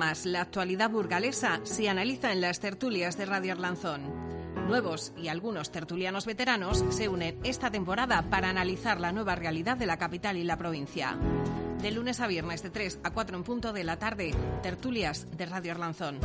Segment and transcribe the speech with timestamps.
[0.00, 4.39] Más, la actualidad burgalesa se analiza en las tertulias de Radio Arlanzón.
[4.70, 9.84] Nuevos y algunos tertulianos veteranos se unen esta temporada para analizar la nueva realidad de
[9.84, 11.18] la capital y la provincia.
[11.82, 15.46] De lunes a viernes de 3 a 4 en punto de la tarde, tertulias de
[15.46, 16.20] Radio Arlanzón.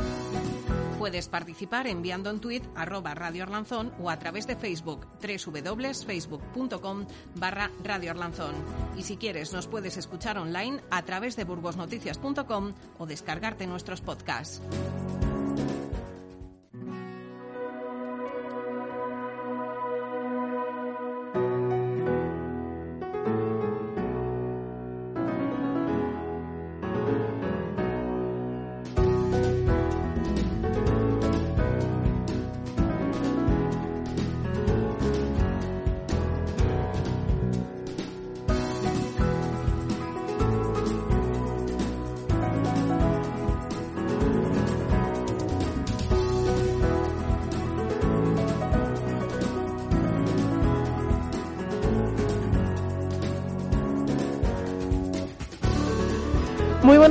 [0.96, 7.72] Puedes participar enviando un tuit arroba Radio Arlanzón o a través de Facebook www.facebook.com barra
[7.82, 8.54] Radio Arlanzón.
[8.96, 14.62] Y si quieres nos puedes escuchar online a través de burgosnoticias.com o descargarte nuestros podcasts.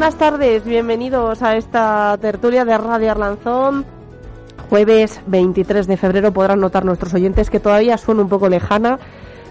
[0.06, 3.88] Buenas tardes, bienvenidos a esta tertulia de Radio Arlanzón.
[4.70, 9.00] Jueves 23 de febrero podrán notar nuestros oyentes que todavía suena un poco lejana.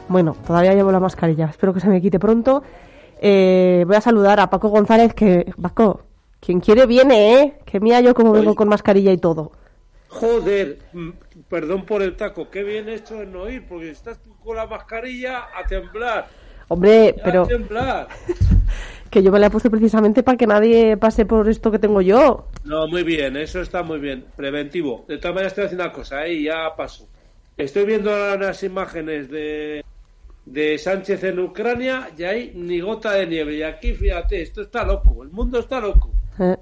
[0.06, 2.62] Bueno, todavía llevo la mascarilla, espero que se me quite pronto.
[3.20, 6.02] Eh, voy a saludar a Paco González, que, Paco,
[6.38, 7.58] quien quiere viene, ¿eh?
[7.64, 9.50] Que mira yo como vengo con mascarilla y todo.
[10.06, 10.78] Joder,
[11.48, 14.68] perdón por el taco, qué bien hecho en no ir, porque estás tú con la
[14.68, 16.28] mascarilla a temblar.
[16.68, 18.08] Hombre, pero A temblar.
[19.14, 22.00] que yo me la he puesto precisamente para que nadie pase por esto que tengo
[22.00, 22.48] yo.
[22.64, 24.24] No, muy bien, eso está muy bien.
[24.34, 25.04] Preventivo.
[25.06, 27.08] De todas maneras, estoy haciendo una cosa, ahí ya paso.
[27.56, 29.84] Estoy viendo ahora unas imágenes de,
[30.46, 33.54] de Sánchez en Ucrania y hay ni gota de nieve.
[33.54, 36.10] Y aquí, fíjate, esto está loco, el mundo está loco.
[36.40, 36.56] Eh,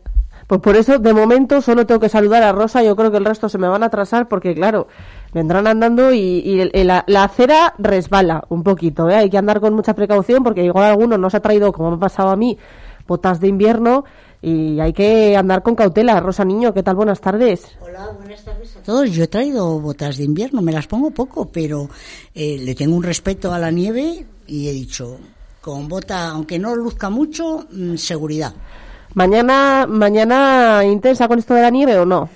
[0.52, 2.82] Pues por eso, de momento, solo tengo que saludar a Rosa.
[2.82, 4.86] Yo creo que el resto se me van a atrasar porque, claro,
[5.32, 9.08] vendrán andando y, y el- el- la, la acera resbala un poquito.
[9.08, 9.14] ¿eh?
[9.14, 11.96] Hay que andar con mucha precaución porque igual alguno no se ha traído, como me
[11.96, 12.58] ha pasado a mí,
[13.08, 14.04] botas de invierno
[14.42, 16.20] y hay que andar con cautela.
[16.20, 16.96] Rosa Niño, ¿qué tal?
[16.96, 17.64] Buenas tardes.
[17.80, 19.10] Hola, buenas tardes a todos.
[19.10, 21.88] Yo he traído botas de invierno, me las pongo poco, pero
[22.34, 25.16] eh, le tengo un respeto a la nieve y he dicho,
[25.62, 28.52] con bota, aunque no luzca mucho, mm, seguridad.
[29.14, 32.28] Mañana, mañana intensa con esto de la nieve o no?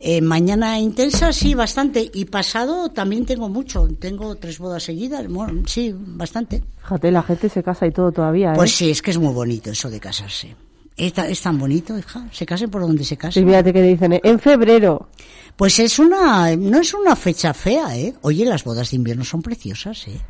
[0.00, 2.08] Eh, mañana intensa, sí, bastante.
[2.14, 3.88] Y pasado también tengo mucho.
[3.98, 5.26] Tengo tres bodas seguidas.
[5.28, 6.62] Bueno, sí, bastante.
[6.82, 8.56] Fíjate, la gente se casa y todo todavía, ¿eh?
[8.56, 10.54] Pues sí, es que es muy bonito eso de casarse.
[10.96, 12.28] Es, es tan bonito, hija.
[12.30, 13.46] Se casen por donde se casen.
[13.46, 14.20] fíjate que dicen, ¿eh?
[14.22, 15.08] en febrero.
[15.56, 18.14] Pues es una, no es una fecha fea, ¿eh?
[18.22, 20.20] Oye, las bodas de invierno son preciosas, ¿eh?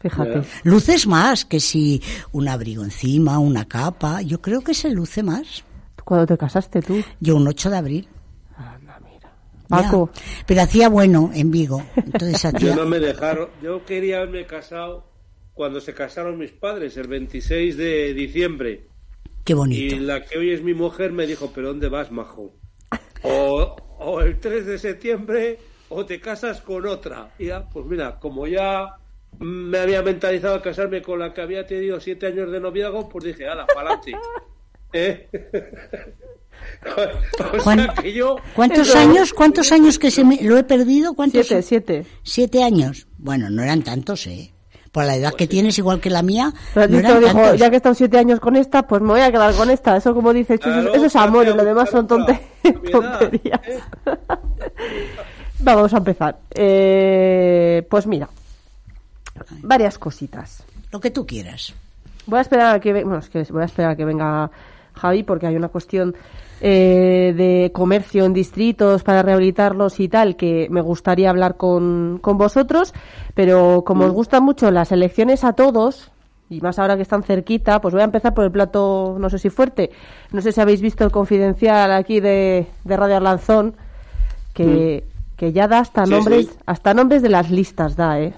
[0.00, 0.42] Fíjate.
[0.64, 2.02] Luces más que si
[2.32, 4.22] un abrigo encima, una capa.
[4.22, 5.64] Yo creo que se luce más.
[6.04, 7.02] ¿Cuándo te casaste tú?
[7.20, 8.08] Yo un 8 de abril.
[9.68, 10.10] Paco.
[10.12, 10.22] Ya.
[10.46, 11.84] Pero hacía bueno en Vigo.
[11.94, 15.04] Entonces Yo no me dejaron, yo quería haberme casado
[15.54, 18.88] cuando se casaron mis padres, el 26 de diciembre.
[19.44, 19.96] Qué Y bonito.
[20.00, 22.54] la que hoy es mi mujer me dijo, ¿pero dónde vas, majo?
[23.22, 25.58] O, o el 3 de septiembre
[25.88, 27.32] o te casas con otra.
[27.38, 28.96] Y ya, pues mira, como ya
[29.38, 33.24] me había mentalizado a casarme con la que había tenido siete años de noviazgo, pues
[33.24, 34.12] dije, ala, pa'lante.
[34.92, 35.28] ¿Eh?
[37.54, 38.36] o Juan- sea que yo...
[38.54, 39.32] ¿Cuántos años?
[39.32, 41.14] ¿Cuántos años que se me lo he perdido?
[41.14, 41.46] ¿Cuántos?
[41.46, 42.06] Siete, siete.
[42.22, 43.06] Siete años.
[43.18, 44.52] Bueno, no eran tantos, ¿eh?
[44.92, 47.60] Por la edad que tienes, igual que la mía, Pero no eran dijo, tantos.
[47.60, 49.96] ya que he estado siete años con esta, pues me voy a quedar con esta.
[49.96, 52.90] Eso como dices, Claro, eso es amor y lo demás son tonte- otra, a mi
[52.90, 53.60] edad, tonterías.
[53.68, 53.78] ¿eh?
[55.60, 56.38] Vamos a empezar.
[56.52, 58.28] Eh, pues mira,
[59.62, 60.62] varias cositas.
[60.92, 61.72] Lo que tú quieras.
[62.26, 64.50] Voy a esperar a que, bueno, es que voy a esperar a que venga
[64.94, 66.14] Javi porque hay una cuestión
[66.60, 72.36] eh, de comercio en distritos para rehabilitarlos y tal que me gustaría hablar con, con
[72.36, 72.92] vosotros,
[73.34, 76.10] pero como os gustan mucho las elecciones a todos
[76.50, 79.38] y más ahora que están cerquita, pues voy a empezar por el plato, no sé
[79.38, 79.90] si fuerte.
[80.32, 83.76] No sé si habéis visto el confidencial aquí de, de Radio Arlanzón
[84.52, 85.04] que,
[85.36, 86.52] que ya da hasta Sí, nombres, sí.
[86.66, 88.34] hasta nombres de las listas da, ¿eh?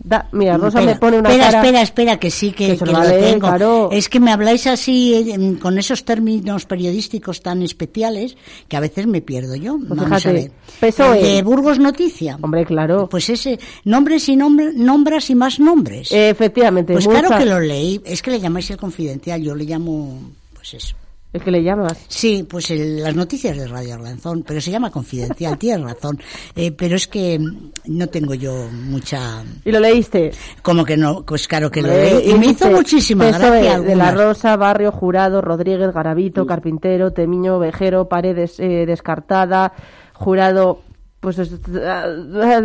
[0.00, 1.58] Da, mira, Rosa espera, me pone una espera, cara...
[1.62, 3.48] espera, espera, que sí, que, Que que lo leer, tengo.
[3.48, 3.88] claro.
[3.92, 8.36] Es que me habláis así, eh, con esos términos periodísticos tan especiales,
[8.68, 9.76] que a veces me pierdo yo.
[9.76, 10.52] Pues Vamos fíjate, a ver.
[10.80, 11.22] PSOE.
[11.22, 12.38] De Burgos Noticia.
[12.40, 13.08] Hombre, claro.
[13.10, 16.08] Pues ese, nombres y nombre- nombras y más nombres.
[16.12, 16.92] Efectivamente.
[16.92, 18.00] pues mucha- claro que lo leí.
[18.04, 20.20] Es que le llamáis el confidencial, yo le llamo,
[20.54, 20.94] pues eso.
[21.30, 22.06] Es que le llamas.
[22.08, 26.18] Sí, pues el- las noticias de Radio Arlanzón, pero se llama confidencial, tienes razón.
[26.56, 29.44] Eh, pero es que mm, no tengo yo mucha...
[29.64, 30.30] Y lo leíste.
[30.62, 32.30] Como que no, pues claro que lo leí.
[32.30, 33.78] Y me hizo muchísima gracia.
[33.80, 34.10] de la.
[34.12, 39.74] Rosa, Barrio, Jurado, Rodríguez, Garavito, Carpintero, Temiño, Vejero, Paredes eh, descartada,
[40.14, 40.80] Jurado,
[41.20, 41.52] pues es-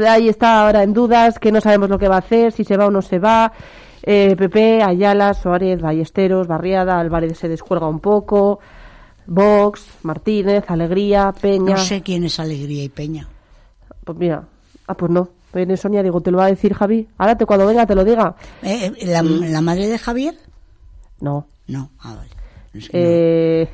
[0.07, 2.77] ahí está ahora en dudas, que no sabemos lo que va a hacer, si se
[2.77, 3.51] va o no se va.
[4.05, 8.59] Eh, PP, Ayala, Suárez, Ballesteros, Barriada, Álvarez se descuelga un poco.
[9.25, 11.75] Vox, Martínez, Alegría, Peña.
[11.75, 13.27] No sé quién es Alegría y Peña.
[14.03, 14.43] Pues mira,
[14.87, 15.29] ah, pues no.
[15.53, 17.07] Viene Sonia, digo, te lo va a decir Javi.
[17.17, 18.35] Ahora te, cuando venga te lo diga.
[18.63, 20.35] Eh, eh, ¿la, la madre de Javier?
[21.21, 21.47] No.
[21.67, 22.29] No, ah, vale.
[22.73, 22.97] Es que,
[23.61, 23.69] Eh,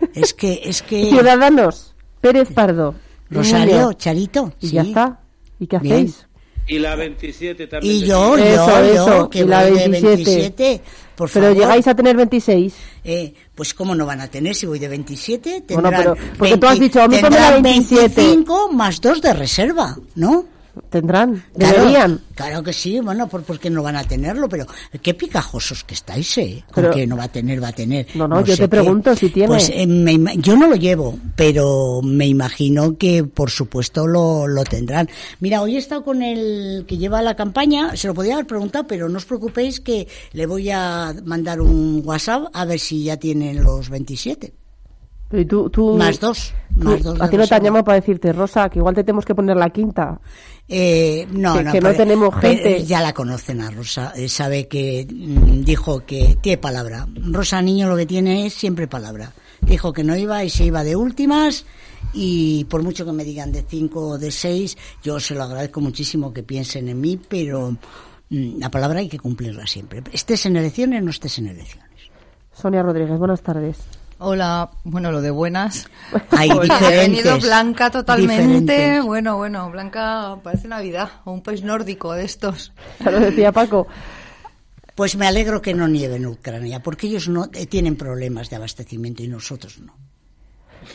[0.00, 0.08] no.
[0.14, 2.94] es que, es que Ciudadanos, Pérez Pardo.
[3.30, 3.94] Rosario.
[3.94, 4.74] Charito, Y sí.
[4.74, 5.18] ya está.
[5.58, 6.12] ¿Y qué Bien.
[6.66, 7.94] Y la 27 también.
[7.96, 10.24] Y yo, yo, Eso, yo, eso, que y la voy de 27.
[10.24, 10.80] 27,
[11.16, 11.58] por Pero favor.
[11.60, 12.74] llegáis a tener 26.
[13.04, 16.56] Eh, pues cómo no van a tener si voy de 27, Bueno, tendrán pero- porque
[16.56, 18.08] tú has dicho, a mí ponme la tendrán 27.
[18.22, 20.46] 25 más dos de reserva, ¿no?
[20.88, 22.20] Tendrán, Claro, deberían.
[22.34, 24.66] Claro que sí, bueno, por, porque no van a tenerlo, pero
[25.02, 26.64] qué picajosos que estáis, ¿eh?
[26.74, 28.06] Pero- Porque no va a tener, va a tener.
[28.14, 29.48] No, no, yo te pregunto si tiene.
[29.48, 34.64] Pues eh, me yo no lo llevo, pero me imagino que por supuesto lo, lo
[34.64, 35.08] tendrán.
[35.40, 38.86] Mira, hoy he estado con el que lleva la campaña, se lo podía haber preguntado,
[38.86, 43.16] pero no os preocupéis que le voy a mandar un WhatsApp a ver si ya
[43.18, 44.52] tienen los 27.
[45.32, 47.98] Y tú, tú, Más dos, tú- más dos a ti no te han llamado para
[48.00, 50.20] decirte, Rosa, que igual te tenemos que poner la quinta.
[50.68, 52.84] Eh, no, Que- no, que no pero- tenemos pero gente.
[52.84, 57.06] Ya la conocen a Rosa, eh, sabe que mm, dijo que tiene palabra.
[57.30, 59.32] Rosa Niño lo que tiene es siempre palabra.
[59.62, 61.64] Dijo que no iba y se iba de últimas
[62.12, 65.80] y por mucho que me digan de cinco o de seis, yo se lo agradezco
[65.80, 67.70] muchísimo que piensen en mí, pero
[68.28, 70.02] mm, la palabra hay que cumplirla siempre.
[70.12, 71.88] Estés en elecciones o no estés en elecciones.
[72.52, 73.78] Sonia Rodríguez, buenas tardes.
[74.24, 75.88] Hola, bueno, lo de buenas.
[76.30, 78.42] Hay ha venido Blanca totalmente.
[78.42, 79.04] diferentes.
[79.04, 82.72] Bueno, bueno, Blanca parece Navidad o un país nórdico de estos.
[83.04, 83.86] Ya lo decía Paco.
[84.94, 88.56] Pues me alegro que no nieve en Ucrania, porque ellos no eh, tienen problemas de
[88.56, 89.96] abastecimiento y nosotros no.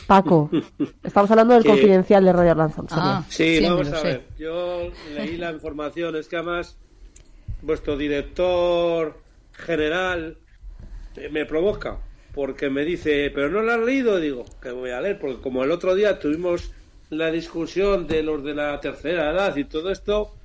[0.05, 0.49] Paco,
[1.03, 2.53] estamos hablando del Que- confidencial de Radio.
[2.55, 2.87] Sonia.
[2.91, 4.07] Ah, Sí, sí, vamos lo a sé.
[4.07, 4.27] ver.
[4.37, 4.81] Yo
[5.15, 6.77] leí la información, es que además
[7.61, 9.19] vuestro director
[9.53, 10.37] general
[11.15, 11.97] eh, me provoca
[12.37, 15.63] porque me dice, pero no lo has leído, digo, que voy a leer, porque como
[15.63, 16.71] el otro día tuvimos
[17.09, 20.35] la discusión de los de la tercera edad y todo esto,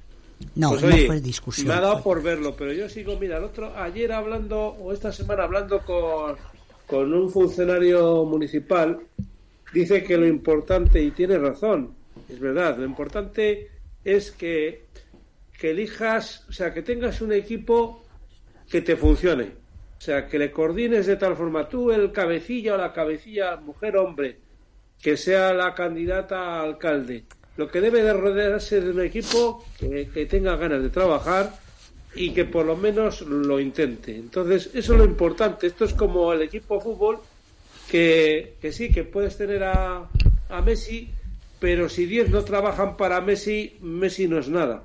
[0.55, 1.69] No, pues, no fue discusión.
[1.69, 5.13] me ha dado por verlo, pero yo sigo, mira, el otro, ayer hablando, o esta
[5.13, 6.35] semana hablando con,
[6.87, 8.99] con un funcionario municipal,
[9.75, 11.95] dice que lo importante, y tiene razón,
[12.27, 13.69] es verdad, lo importante
[14.03, 14.87] es que,
[15.59, 18.03] que elijas, o sea, que tengas un equipo
[18.71, 19.61] que te funcione.
[20.03, 23.97] O sea, que le coordines de tal forma tú, el cabecilla o la cabecilla, mujer,
[23.97, 24.37] hombre,
[25.01, 27.23] que sea la candidata a alcalde.
[27.57, 31.55] Lo que debe de rodearse de un equipo que, que tenga ganas de trabajar
[32.17, 34.17] y que por lo menos lo intente.
[34.17, 35.69] Entonces, eso es lo importante.
[35.69, 37.21] Esto es como el equipo de fútbol,
[37.89, 40.09] que, que sí, que puedes tener a,
[40.49, 41.11] a Messi,
[41.61, 44.83] pero si 10 no trabajan para Messi, Messi no es nada.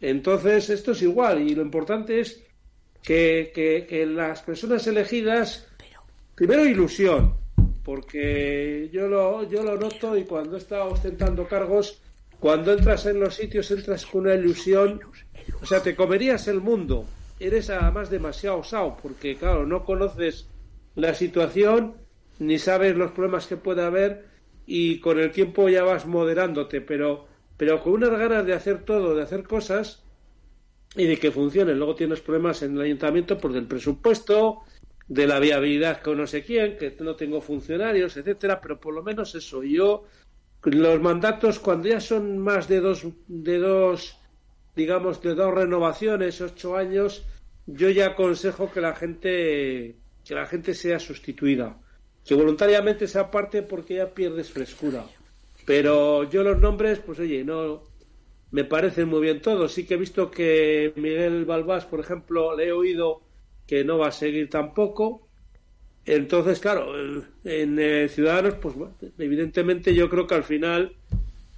[0.00, 2.49] Entonces, esto es igual y lo importante es
[3.02, 5.66] que, que- que las personas elegidas,
[6.34, 7.34] primero ilusión,
[7.84, 12.00] porque yo lo, yo lo noto y cuando he estado ostentando cargos,
[12.38, 15.00] cuando entras en los sitios entras con una ilusión,
[15.60, 17.04] o sea, te comerías el mundo,
[17.38, 20.46] eres además demasiado osado, porque claro, no conoces
[20.94, 21.94] la situación,
[22.38, 24.26] ni sabes los problemas que puede haber
[24.66, 27.26] y con el tiempo ya vas moderándote, pero,
[27.56, 30.02] pero con unas ganas de hacer todo, de hacer cosas,
[30.94, 31.74] y de que funcione.
[31.74, 34.62] Luego tienes problemas en el ayuntamiento por del presupuesto,
[35.06, 39.02] de la viabilidad con no sé quién, que no tengo funcionarios, etcétera, pero por lo
[39.02, 39.62] menos eso.
[39.62, 40.04] Yo
[40.62, 44.16] los mandatos cuando ya son más de dos de dos
[44.76, 47.24] digamos de dos renovaciones, ocho años,
[47.66, 51.76] yo ya aconsejo que la gente que la gente sea sustituida,
[52.24, 55.04] que voluntariamente sea parte porque ya pierdes frescura.
[55.66, 57.82] Pero yo los nombres, pues oye, no
[58.50, 59.72] me parecen muy bien todos.
[59.72, 63.22] Sí que he visto que Miguel Balbás, por ejemplo, le he oído
[63.66, 65.26] que no va a seguir tampoco.
[66.04, 66.92] Entonces, claro,
[67.44, 70.92] en eh, Ciudadanos, pues bueno, evidentemente yo creo que al final,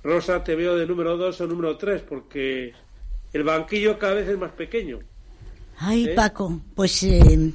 [0.02, 2.72] Rosa, te veo de número dos o número tres, porque
[3.32, 4.98] el banquillo cada vez es más pequeño.
[5.78, 6.14] Ay, ¿Eh?
[6.14, 7.52] Paco, pues, eh,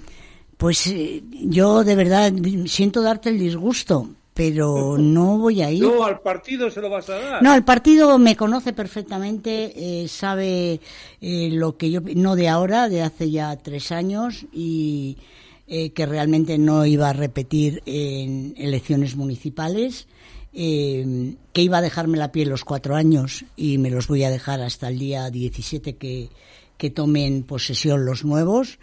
[0.58, 2.34] pues eh, yo de verdad
[2.66, 5.82] siento darte el disgusto, pero no voy a ir.
[5.82, 7.42] No, al partido se lo vas a dar.
[7.42, 10.80] No, el partido me conoce perfectamente, eh, sabe
[11.20, 15.18] eh, lo que yo, no de ahora, de hace ya tres años, y
[15.66, 20.08] eh, que realmente no iba a repetir en elecciones municipales,
[20.54, 24.30] eh, que iba a dejarme la piel los cuatro años y me los voy a
[24.30, 26.30] dejar hasta el día 17 que,
[26.78, 28.78] que tomen posesión los nuevos.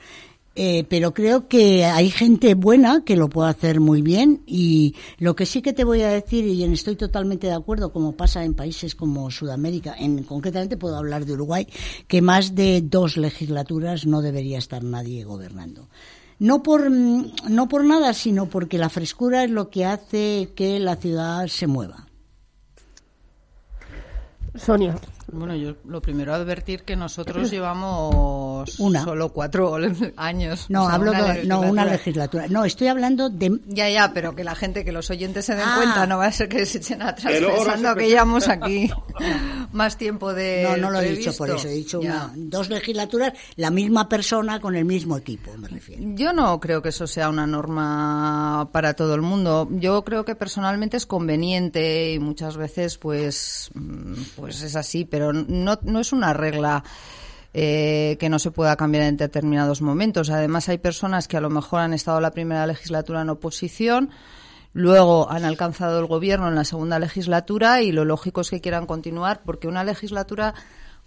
[0.57, 5.35] Eh, pero creo que hay gente buena que lo puede hacer muy bien y lo
[5.35, 8.55] que sí que te voy a decir y estoy totalmente de acuerdo como pasa en
[8.55, 11.67] países como Sudamérica, en concretamente puedo hablar de Uruguay,
[12.07, 15.89] que más de dos legislaturas no debería estar nadie gobernando.
[16.39, 20.79] No por, mm, no por nada, sino porque la frescura es lo que hace que
[20.79, 22.07] la ciudad se mueva.
[24.55, 24.95] Sonia.
[25.33, 29.05] Bueno, yo lo primero advertir que nosotros llevamos Una.
[29.05, 29.77] solo cuatro
[30.17, 30.67] años.
[30.69, 32.47] No, O sea, hablo una de no, una legislatura.
[32.49, 35.65] No, estoy hablando de Ya, ya, pero que la gente, que los oyentes se den
[35.67, 35.75] Ah.
[35.77, 38.91] cuenta, no va a ser que se echen atrás pensando que llevamos aquí
[39.73, 40.63] más tiempo de.
[40.65, 44.61] No, no lo he dicho por eso, he dicho una, dos legislaturas, la misma persona
[44.61, 46.03] con el mismo equipo, me refiero.
[46.15, 49.69] Yo no creo que eso sea una norma para todo el mundo.
[49.71, 55.33] Yo creo que personalmente es conveniente y muchas veces pues mm, pues es así, pero
[55.33, 56.83] no, no es una regla
[57.53, 60.29] eh, que no se pueda cambiar en determinados momentos.
[60.29, 64.11] Además hay personas que a lo mejor han estado la primera legislatura en oposición,
[64.73, 68.87] luego han alcanzado el gobierno en la segunda legislatura y lo lógico es que quieran
[68.87, 70.53] continuar porque una legislatura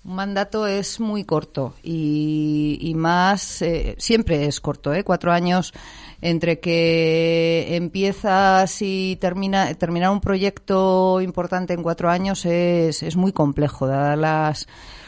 [0.06, 5.04] un mandato es muy corto y, más, eh, siempre es corto, ¿eh?
[5.04, 5.74] Cuatro años
[6.22, 13.32] entre que empiezas y termina, terminar un proyecto importante en cuatro años es, es muy
[13.32, 14.68] complejo, dadas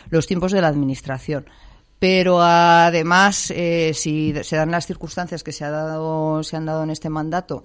[0.09, 1.45] los tiempos de la administración.
[1.99, 6.83] Pero además, eh, si se dan las circunstancias que se, ha dado, se han dado
[6.83, 7.63] en este mandato,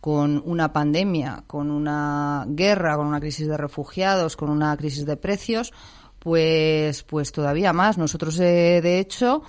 [0.00, 5.16] con una pandemia, con una guerra, con una crisis de refugiados, con una crisis de
[5.16, 5.72] precios,
[6.18, 7.98] pues, pues todavía más.
[7.98, 9.42] Nosotros, eh, de hecho,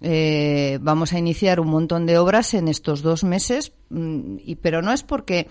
[0.00, 4.82] eh, vamos a iniciar un montón de obras en estos dos meses, mm, y, pero
[4.82, 5.48] no es porque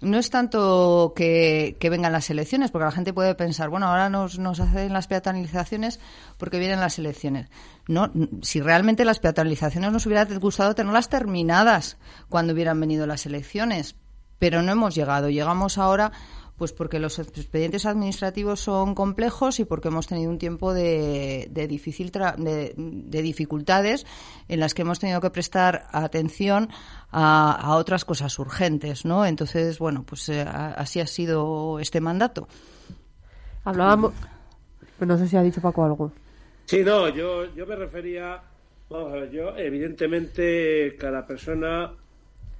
[0.00, 4.08] no es tanto que, que vengan las elecciones, porque la gente puede pensar, bueno, ahora
[4.08, 5.98] nos, nos hacen las peatonalizaciones
[6.36, 7.48] porque vienen las elecciones.
[7.88, 8.12] No,
[8.42, 11.96] si realmente las peatonalizaciones nos hubiera gustado tenerlas terminadas
[12.28, 13.96] cuando hubieran venido las elecciones,
[14.38, 15.30] pero no hemos llegado.
[15.30, 16.12] Llegamos ahora
[16.58, 21.68] pues porque los expedientes administrativos son complejos y porque hemos tenido un tiempo de, de
[21.68, 24.04] difícil tra- de, de dificultades
[24.48, 26.68] en las que hemos tenido que prestar atención
[27.12, 29.24] a, a otras cosas urgentes, ¿no?
[29.24, 32.48] Entonces, bueno, pues eh, así ha sido este mandato.
[33.64, 34.12] Hablábamos.
[35.00, 36.12] No sé si ha dicho Paco algo.
[36.66, 38.42] Sí, no, yo, yo me refería,
[38.90, 41.92] vamos a ver, yo evidentemente cada persona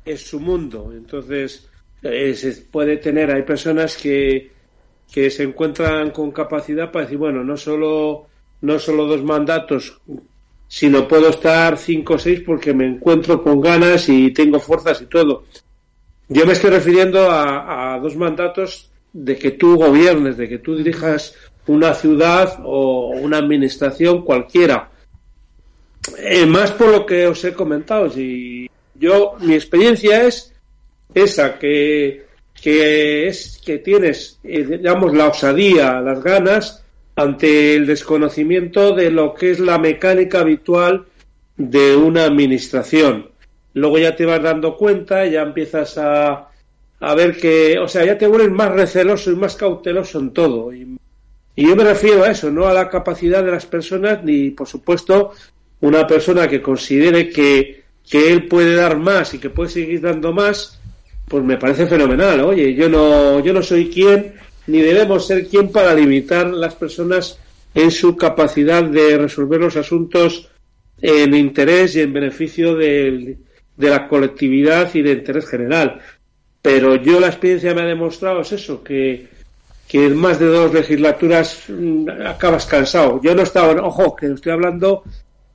[0.04, 1.68] es su mundo, entonces
[2.02, 4.50] eh, se puede tener, hay personas que,
[5.12, 8.26] que se encuentran con capacidad para decir, bueno, no solo,
[8.60, 10.00] no solo dos mandatos,
[10.68, 15.06] sino puedo estar cinco o seis porque me encuentro con ganas y tengo fuerzas y
[15.06, 15.44] todo.
[16.28, 21.34] Yo me estoy refiriendo a, dos mandatos de que tú gobiernes, de que tú dirijas
[21.66, 24.90] una ciudad o una administración cualquiera.
[26.18, 30.54] Eh, más por lo que os he comentado, si yo mi experiencia es
[31.14, 32.26] esa que
[32.60, 36.84] que es que tienes eh, digamos la osadía, las ganas
[37.14, 41.06] ante el desconocimiento de lo que es la mecánica habitual
[41.56, 43.30] de una administración.
[43.74, 46.48] Luego ya te vas dando cuenta, ya empiezas a,
[47.00, 50.72] a ver que, o sea, ya te vuelves más receloso y más cauteloso en todo.
[50.72, 50.96] Y,
[51.56, 54.68] y yo me refiero a eso, no a la capacidad de las personas, ni por
[54.68, 55.32] supuesto
[55.80, 60.32] una persona que considere que, que él puede dar más y que puede seguir dando
[60.32, 60.80] más,
[61.28, 62.40] pues me parece fenomenal.
[62.40, 64.34] Oye, yo no, yo no soy quien,
[64.66, 67.38] ni debemos ser quien para limitar las personas
[67.74, 70.48] en su capacidad de resolver los asuntos
[71.00, 73.36] en interés y en beneficio del-
[73.76, 76.00] de la colectividad y de interés general.
[76.60, 79.28] Pero yo la experiencia me ha demostrado es eso, que,
[79.86, 83.20] que en más de dos legislaturas mm, acabas cansado.
[83.22, 85.04] Yo no estaba, ojo, que estoy hablando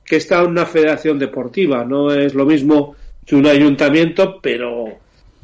[0.04, 4.86] que está una federación deportiva, no es lo mismo que un ayuntamiento, pero,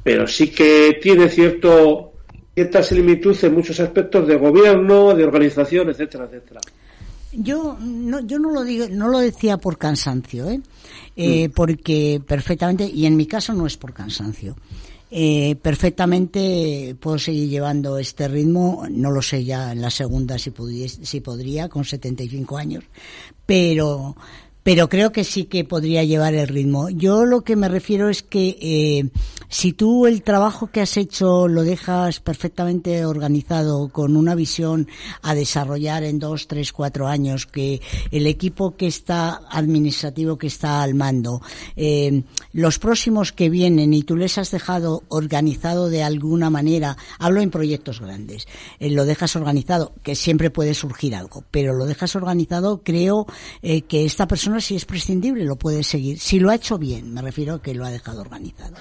[0.03, 2.13] pero sí que tiene cierto,
[2.55, 6.61] cierta similitud en muchos aspectos de gobierno, de organización, etcétera, etcétera.
[7.33, 10.61] Yo no, yo no lo digo, no lo decía por cansancio, ¿eh?
[11.17, 14.57] Eh, porque perfectamente, y en mi caso no es por cansancio.
[15.13, 20.53] eh, perfectamente puedo seguir llevando este ritmo, no lo sé ya en la segunda si,
[20.89, 22.85] si podría, con 75 años,
[23.45, 24.17] pero
[24.63, 26.91] pero creo que sí que podría llevar el ritmo.
[26.91, 29.09] Yo lo que me refiero es que eh,
[29.51, 34.89] si tú el trabajo que has hecho lo dejas perfectamente organizado con una visión
[35.23, 37.81] a desarrollar en dos, tres, cuatro años, que
[38.13, 41.43] el equipo que está administrativo que está al mando,
[41.75, 47.41] eh, los próximos que vienen y tú les has dejado organizado de alguna manera, hablo
[47.41, 48.47] en proyectos grandes,
[48.79, 53.27] eh, lo dejas organizado, que siempre puede surgir algo, pero lo dejas organizado, creo
[53.63, 56.21] eh, que esta persona si es prescindible, lo puede seguir.
[56.21, 58.77] Si lo ha hecho bien, me refiero a que lo ha dejado organizado.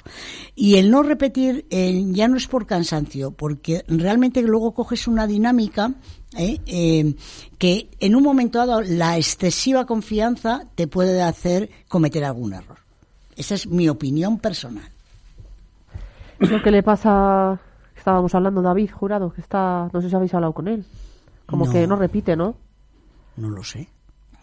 [0.61, 5.25] Y el no repetir eh, ya no es por cansancio, porque realmente luego coges una
[5.25, 5.93] dinámica
[6.37, 7.15] eh, eh,
[7.57, 12.77] que en un momento dado la excesiva confianza te puede hacer cometer algún error.
[13.37, 14.91] Esa es mi opinión personal.
[16.39, 17.57] Lo que le pasa,
[17.95, 20.83] estábamos hablando David Jurado, que está, no sé si habéis hablado con él,
[21.45, 22.57] como que no repite, ¿no?
[23.37, 23.87] No lo sé.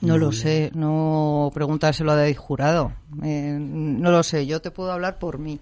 [0.01, 2.93] No, lo sé, no preguntárselo a David Jurado.
[3.23, 5.61] Eh, no lo sé, yo te puedo hablar por mí.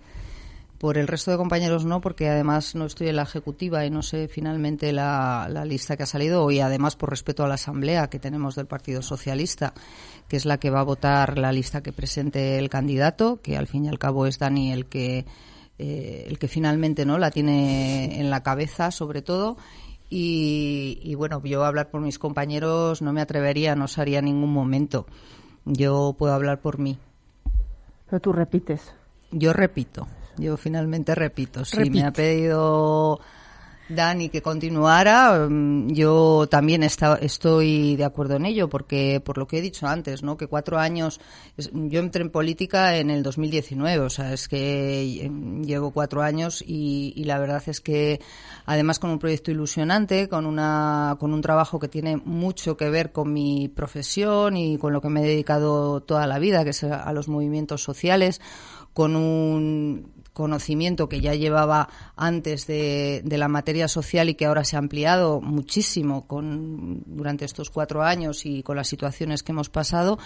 [0.85, 4.03] Por el resto de compañeros no, porque además no estoy en la ejecutiva y no
[4.03, 8.19] sé finalmente la, lista que ha salido y además por respeto a la asamblea que
[8.19, 9.73] tenemos del Partido Socialista,
[10.29, 13.67] que es la que va a votar la lista que presente el candidato, que al
[13.67, 15.25] fin y al cabo es Dani el que
[15.79, 19.57] eh, el que finalmente no la tiene en la cabeza sobre todo
[20.11, 25.07] y, bueno, yo hablar por mis compañeros no me atrevería, no haría ningún momento.
[25.65, 26.99] Yo puedo hablar por mí.
[28.11, 28.93] Pero tú repites.
[29.31, 30.07] Yo repito.
[30.37, 31.65] Yo finalmente repito.
[31.65, 33.21] Si me ha pedido
[33.89, 39.59] Dani que continuara, mm, yo también estoy de acuerdo en ello, porque por lo que
[39.59, 40.39] he dicho antes, ¿no?
[40.39, 41.21] que cuatro años,
[41.57, 45.31] yo entré en política en el 2019, o sea, es que
[45.63, 48.21] llevo cuatro años y, la verdad es que
[48.67, 53.13] además con un proyecto ilusionante, con, una, con un trabajo que tiene mucho que ver
[53.13, 56.85] con mi profesión y con lo que me he dedicado toda la vida, que es
[56.85, 58.41] a los movimientos sociales,
[58.95, 64.77] con un conocimiento que ya llevaba antes de, la materia social y que ahora se
[64.77, 70.19] ha ampliado muchísimo con, durante estos cuatro años y con las situaciones que hemos pasado.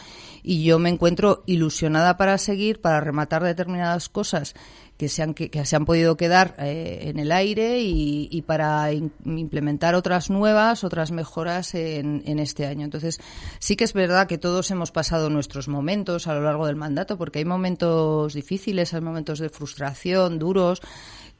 [0.42, 4.54] Y yo me encuentro ilusionada para seguir, para rematar determinadas cosas
[4.98, 9.94] que se han, que, se han podido quedar eh, en el aire y, para implementar
[9.94, 12.84] otras nuevas, otras mejoras en, en, este año.
[12.84, 13.20] Entonces,
[13.61, 17.16] sí que es verdad que todos hemos pasado nuestros momentos a lo largo del mandato,
[17.16, 20.82] porque hay momentos difíciles, hay momentos de frustración, duros,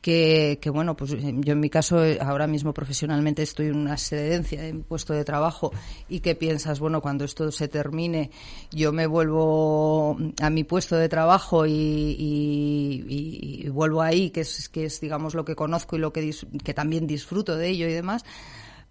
[0.09, 3.93] que, que, bueno, pues yo en mi caso eh, ahora mismo profesionalmente estoy en una
[3.93, 5.71] excedencia en puesto de trabajo
[6.09, 8.31] y que piensas, bueno, cuando esto se termine
[8.71, 14.87] yo me vuelvo a mi puesto de trabajo y, y, vuelvo ahí, que es, que
[14.87, 18.25] es digamos lo que conozco y lo que, que también disfruto de ello y demás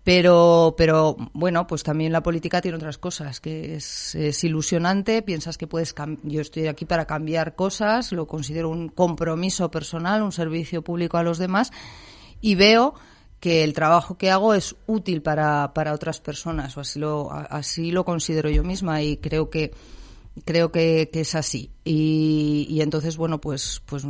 [0.08, 5.68] pero, pero bueno, pues también la política tiene otras cosas, que es, ilusionante, piensas que
[5.68, 5.94] puedes,
[6.24, 11.24] yo estoy aquí para cambiar cosas, lo considero un compromiso personal, un servicio público a
[11.24, 11.74] los demás,
[12.40, 12.94] y veo
[13.42, 17.92] que el trabajo que hago es útil para, para otras personas, o así lo, así
[17.92, 19.74] lo considero yo misma, y creo que
[20.46, 21.72] creo que, es así.
[21.84, 24.06] Y, y, entonces, bueno, pues, pues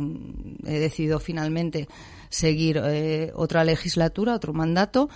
[0.64, 1.88] he decidido finalmente
[2.28, 5.08] seguir eh, otra legislatura, otro mandato,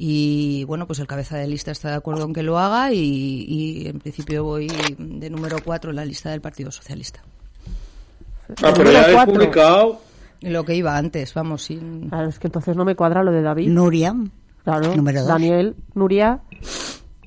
[0.00, 3.82] y bueno, pues el cabeza de lista está de acuerdo en que lo haga y,
[3.86, 7.20] en principio voy de número 4 en la lista del Partido Socialista.
[8.62, 10.00] Ah, pero ya publicado.
[10.40, 12.08] Lo que iba antes, vamos, sin...
[12.10, 13.68] Claro, es que entonces no me cuadra lo de David.
[13.70, 14.14] Nuria.
[14.62, 16.42] Claro, número Daniel, Nuria,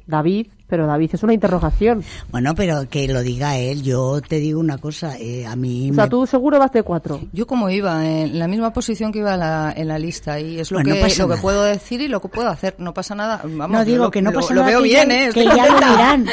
[0.08, 2.02] David, pero David es una interrogación.
[2.32, 3.84] Bueno, pero que lo diga él.
[3.84, 5.92] Yo te digo una cosa, eh, a mí...
[5.92, 7.20] O sea, tú seguro vas de cuatro.
[7.34, 10.80] Yo como iba, en la misma posición que iba en la lista y es lo,
[10.80, 12.76] que, lo que puedo decir y lo que puedo hacer.
[12.78, 13.42] No pasa nada.
[13.44, 14.72] Vamos, no digo que no pasa nada.
[14.72, 15.30] Lo veo bien, ¿eh?
[15.34, 16.26] Que ya lo dirán.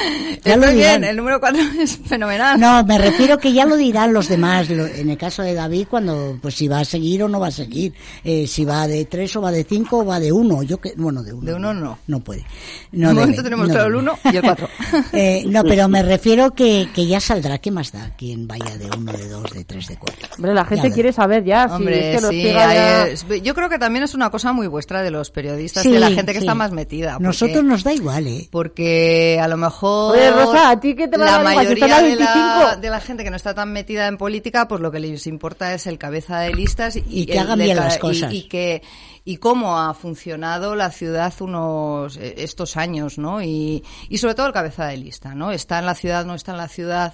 [0.44, 2.60] Ya lo bien, el número cuatro es fenomenal.
[2.60, 4.70] No, me refiero que ya lo dirán los demás.
[4.70, 7.50] En el caso de David, cuando, pues si va a seguir o no va a
[7.50, 7.92] seguir.
[8.22, 10.62] Eh, si va de tres o va de cinco o va de uno.
[10.62, 11.44] Yo que, bueno, de uno.
[11.44, 11.98] De uno no.
[12.06, 12.44] No puede.
[12.92, 14.68] No de momento tenemos claro el uno y el cuatro.
[15.12, 17.58] Eh, no, pero me refiero que, que ya saldrá.
[17.58, 18.10] ¿Qué más da?
[18.16, 20.28] Quien vaya de uno, de dos, de tres, de cuatro.
[20.36, 21.66] Hombre, la gente quiere saber ya.
[21.66, 25.98] Hombre, sí, yo creo que también es una cosa muy vuestra de los periodistas, de
[25.98, 27.18] la gente que está más metida.
[27.18, 28.48] Nosotros nos da igual, ¿eh?
[28.50, 30.16] Porque a lo mejor.
[30.16, 33.24] Oye, Rosa, ¿a ti qué te va la a mayoría de, la, de la gente
[33.24, 36.40] que no está tan metida en política, pues lo que les importa es el cabeza
[36.40, 38.32] de listas y, que hagan bien las cosas.
[38.32, 38.82] y que
[39.28, 43.42] y cómo ha funcionado la ciudad unos eh, estos años, ¿no?
[43.42, 45.52] Y, y sobre todo el cabeza de lista, ¿no?
[45.52, 47.12] Está en la ciudad, no está en la ciudad.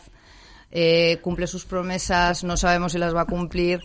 [0.71, 3.81] eh, cumple sus promesas, no sabemos si las va a cumplir,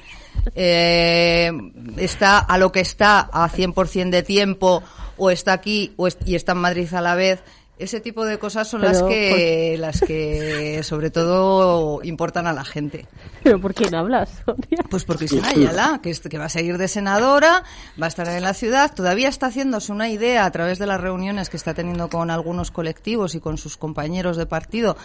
[0.54, 1.52] eh,
[1.98, 4.84] está a lo que está a 100% de tiempo
[5.18, 7.42] o está aquí o y está en Madrid a la vez.
[7.80, 13.08] Ese tipo de cosas son las que las que sobre todo importan a la gente.
[13.44, 14.84] ¿Pero por quién hablas, Sonia?
[14.90, 17.64] Pues porque es Ayala, que, que va a seguir de senadora,
[18.00, 21.00] va a estar en la ciudad, todavía está haciéndose una idea a través de las
[21.00, 24.98] reuniones que está teniendo con algunos colectivos y con sus compañeros de partido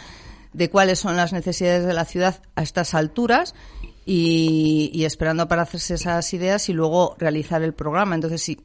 [0.52, 3.54] de cuáles son las necesidades de la ciudad a estas alturas
[4.04, 8.16] y, y esperando para hacerse esas ideas y luego realizar el programa.
[8.16, 8.58] Entonces, sí,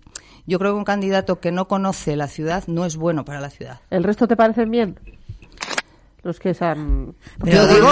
[0.46, 3.50] yo creo que un candidato que no conoce la ciudad no es bueno para la
[3.50, 3.80] ciudad.
[3.90, 5.00] ¿El resto te parecen bien?
[6.24, 7.16] Los que son...
[7.44, 7.90] Pero digo,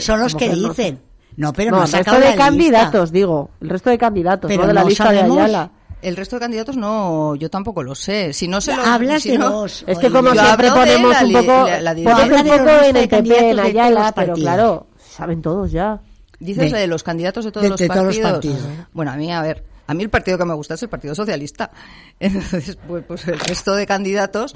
[0.00, 1.00] son los que dicen.
[1.36, 3.50] No, pero no, el resto de candidatos, digo.
[3.60, 5.70] El resto de candidatos, pero no de la lista de Ayala.
[6.02, 8.32] El resto de candidatos no, yo tampoco lo sé.
[8.32, 9.84] Si no se lo hablas de vos.
[9.86, 13.60] Es que como siempre ponemos un poco, la, la, un poco en el PP, en
[13.60, 16.00] Ayala, pero claro, saben todos ya.
[16.40, 17.96] Dices de, los candidatos de todos, los, partidos?
[17.96, 18.62] todos los partidos.
[18.92, 21.14] Bueno, a mí, a ver, a mí el partido que me gusta es el Partido
[21.14, 21.70] Socialista.
[22.20, 24.54] Entonces, pues, pues el resto de candidatos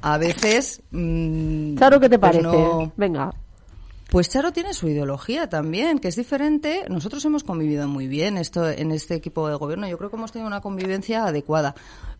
[0.00, 0.80] a veces...
[0.92, 2.92] Mmm, Charo, ¿qué te pues parece?
[2.96, 3.34] Venga.
[4.08, 6.84] Pues Charo tiene su ideología también, que es diferente.
[6.88, 9.88] Nosotros hemos convivido muy bien esto en este equipo de gobierno.
[9.88, 11.74] Yo creo que hemos tenido una convivencia adecuada.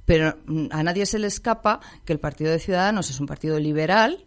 [0.04, 3.58] Pero mm, a nadie se le escapa que el Partido de Ciudadanos es un partido
[3.60, 4.24] liberal,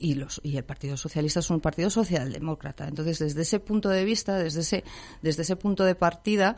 [0.00, 2.88] y, los, y el Partido Socialista es un partido socialdemócrata.
[2.88, 4.84] Entonces, desde ese punto de vista, desde ese,
[5.20, 6.56] desde ese punto de partida,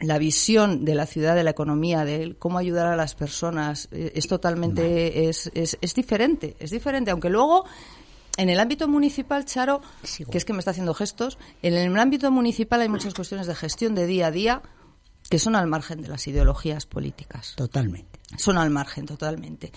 [0.00, 4.12] la visión de la ciudad, de la economía, de cómo ayudar a las personas, eh,
[4.14, 7.64] es totalmente, es, es, es, diferente, es diferente, aunque luego
[8.36, 9.82] en el ámbito municipal, Charo,
[10.30, 13.54] que es que me está haciendo gestos, en el ámbito municipal hay muchas cuestiones de
[13.56, 14.62] gestión de día a día
[15.28, 17.54] que son al margen de las ideologías políticas.
[17.56, 18.20] Totalmente.
[18.36, 19.72] Son al margen, totalmente.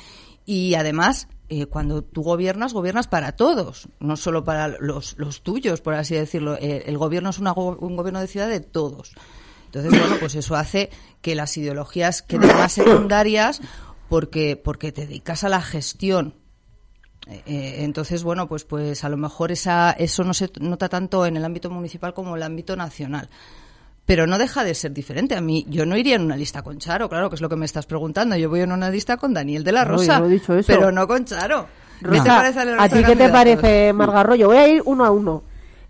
[0.46, 5.82] Y además, eh, cuando tú gobiernas, gobiernas para todos, no solo para los, los tuyos,
[5.82, 6.56] por así decirlo.
[6.56, 9.14] Eh, el gobierno es un gobierno de ciudad de todos.
[9.74, 10.90] Entonces, bueno, pues eso hace
[11.22, 13.62] que las ideologías queden más secundarias
[14.10, 16.36] porque, porque te dedicas a la gestión.
[17.28, 21.26] Eh, eh, entonces, bueno, pues, pues a lo mejor esa, eso no se nota tanto
[21.26, 23.30] en el ámbito municipal como en el ámbito nacional.
[24.06, 25.36] Pero no deja de ser diferente.
[25.36, 27.56] A mí, yo no iría en una lista con Charo, claro, que es lo que
[27.56, 28.36] me estás preguntando.
[28.36, 30.22] Yo voy en una lista con Daniel de la Rosa,
[30.68, 31.68] pero no con Charo.
[32.78, 34.48] ¿A ti qué te parece, Margarroyo?
[34.48, 35.44] Voy a ir uno a uno.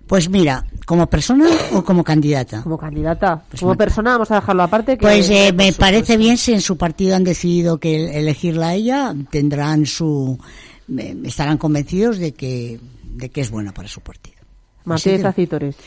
[0.06, 2.64] Pues mira, ¿como persona o como candidata?
[2.64, 3.42] Como candidata.
[3.50, 4.98] Pues como persona vamos a dejarlo aparte.
[4.98, 9.16] pues eh, me parece bien si en su partido han decidido que elegirla a ella,
[9.30, 10.38] tendrán su,
[11.24, 14.36] estarán convencidos de que, de que es buena para su partido.
[14.84, 15.78] Martínez Acitores.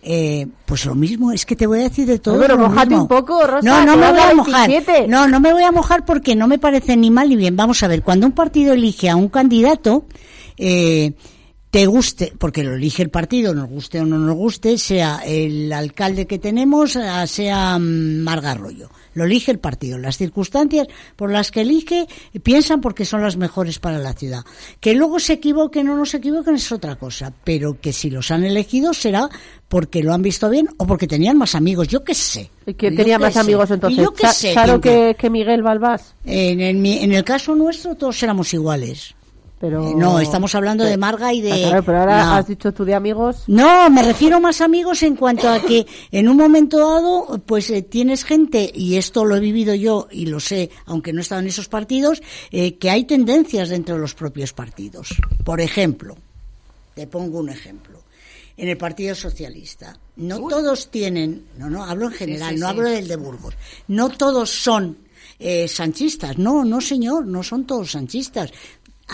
[0.00, 2.38] Eh, pues lo mismo, es que te voy a decir de todo.
[2.38, 3.68] pero mojate un poco, Rosa.
[3.68, 4.70] No, no me voy a mojar.
[5.08, 7.56] No, no me voy a mojar porque no me parece ni mal ni bien.
[7.56, 10.04] Vamos a ver, cuando un partido elige a un candidato,
[10.56, 11.14] eh,
[11.72, 15.72] te guste, porque lo elige el partido, nos guste o no nos guste, sea el
[15.72, 18.90] alcalde que tenemos, sea mm, Marga Arroyo.
[19.14, 19.96] Lo elige el partido.
[19.96, 22.06] Las circunstancias por las que elige
[22.42, 24.44] piensan porque son las mejores para la ciudad.
[24.80, 28.30] Que luego se equivoquen o no se equivoquen es otra cosa, pero que si los
[28.30, 29.30] han elegido será
[29.66, 31.88] porque lo han visto bien o porque tenían más amigos.
[31.88, 32.50] Yo qué sé.
[32.66, 34.04] ¿Y quién tenía más amigos entonces?
[34.04, 34.52] Yo qué sé.
[34.52, 36.16] Claro que, que, Miguel Balbás.
[36.26, 39.14] En el, en el caso nuestro todos éramos iguales.
[39.62, 39.90] Pero...
[39.90, 41.52] Eh, no, estamos hablando de Marga y de...
[41.52, 43.44] Ah, claro, pero ahora has dicho tú de amigos.
[43.46, 47.82] No, me refiero más amigos en cuanto a que en un momento dado, pues eh,
[47.82, 51.42] tienes gente, y esto lo he vivido yo y lo sé, aunque no he estado
[51.42, 55.10] en esos partidos, eh, que hay tendencias dentro de los propios partidos.
[55.44, 56.16] Por ejemplo,
[56.96, 58.02] te pongo un ejemplo.
[58.56, 63.06] En el Partido Socialista, no todos tienen, no, no, hablo en general, no hablo del
[63.06, 63.54] de Burgos,
[63.86, 64.98] no todos son
[65.66, 68.52] sanchistas, no, no señor, no son todos sanchistas.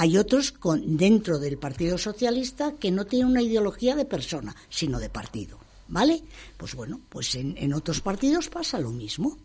[0.01, 5.01] Hay otros con, dentro del Partido Socialista que no tienen una ideología de persona, sino
[5.01, 5.59] de partido.
[5.89, 6.23] ¿Vale?
[6.57, 9.37] Pues bueno, pues en, en otros partidos pasa lo mismo.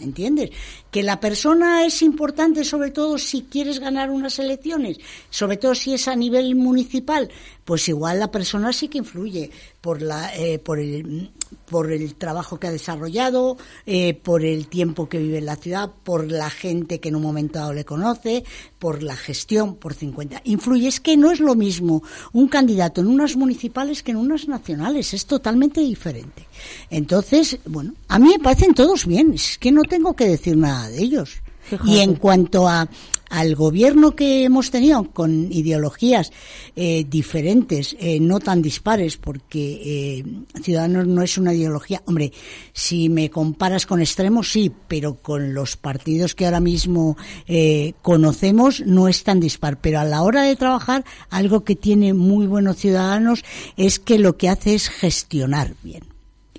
[0.00, 0.50] ¿Entiendes?
[0.90, 4.98] Que la persona es importante sobre todo si quieres ganar unas elecciones,
[5.30, 7.28] sobre todo si es a nivel municipal,
[7.64, 11.30] pues igual la persona sí que influye por la eh, por el
[11.66, 15.90] por el trabajo que ha desarrollado, eh, por el tiempo que vive en la ciudad,
[16.04, 18.44] por la gente que en un momento dado le conoce,
[18.78, 20.42] por la gestión, por 50.
[20.44, 24.48] Influye, es que no es lo mismo un candidato en unas municipales que en unas
[24.48, 26.46] nacionales, es totalmente diferente.
[26.90, 30.88] Entonces, bueno, a mí me parecen todos bien, es que no tengo que decir nada
[30.88, 31.40] de ellos.
[31.84, 32.88] Y en cuanto a,
[33.30, 36.32] al gobierno que hemos tenido con ideologías
[36.76, 39.80] eh, diferentes, eh, no tan dispares, porque
[40.18, 40.24] eh,
[40.62, 42.02] Ciudadanos no es una ideología.
[42.06, 42.32] Hombre,
[42.72, 47.16] si me comparas con extremos, sí, pero con los partidos que ahora mismo
[48.02, 49.80] conocemos no es tan dispar.
[49.80, 53.44] Pero a la hora de trabajar, algo que tiene muy buenos Ciudadanos
[53.76, 56.09] es que lo que hace es gestionar bien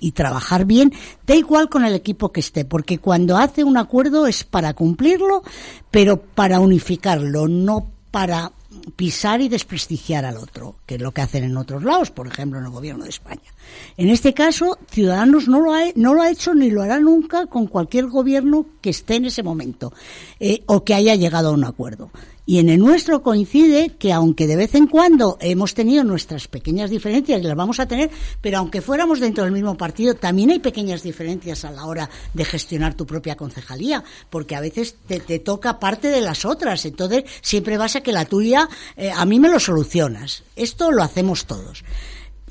[0.02, 0.92] y trabajar bien,
[1.26, 5.42] da igual con el equipo que esté, porque cuando hace un acuerdo es para cumplirlo,
[5.90, 8.52] pero para unificarlo, no para
[8.96, 12.58] pisar y desprestigiar al otro, que es lo que hacen en otros lados, por ejemplo
[12.58, 13.54] en el gobierno de España.
[13.96, 17.46] En este caso, Ciudadanos no lo ha, no lo ha hecho ni lo hará nunca
[17.46, 19.92] con cualquier gobierno que esté en ese momento
[20.40, 22.10] eh, o que haya llegado a un acuerdo.
[22.44, 26.90] Y en el nuestro coincide que aunque de vez en cuando hemos tenido nuestras pequeñas
[26.90, 30.58] diferencias y las vamos a tener, pero aunque fuéramos dentro del mismo partido, también hay
[30.58, 35.78] pequeñas diferencias a la hora de gestionar tu propia concejalía, porque a veces te, toca
[35.78, 36.84] parte de las otras.
[36.84, 40.42] Entonces siempre vas a que la tuya, eh, a mí me lo solucionas.
[40.56, 41.84] Esto lo hacemos todos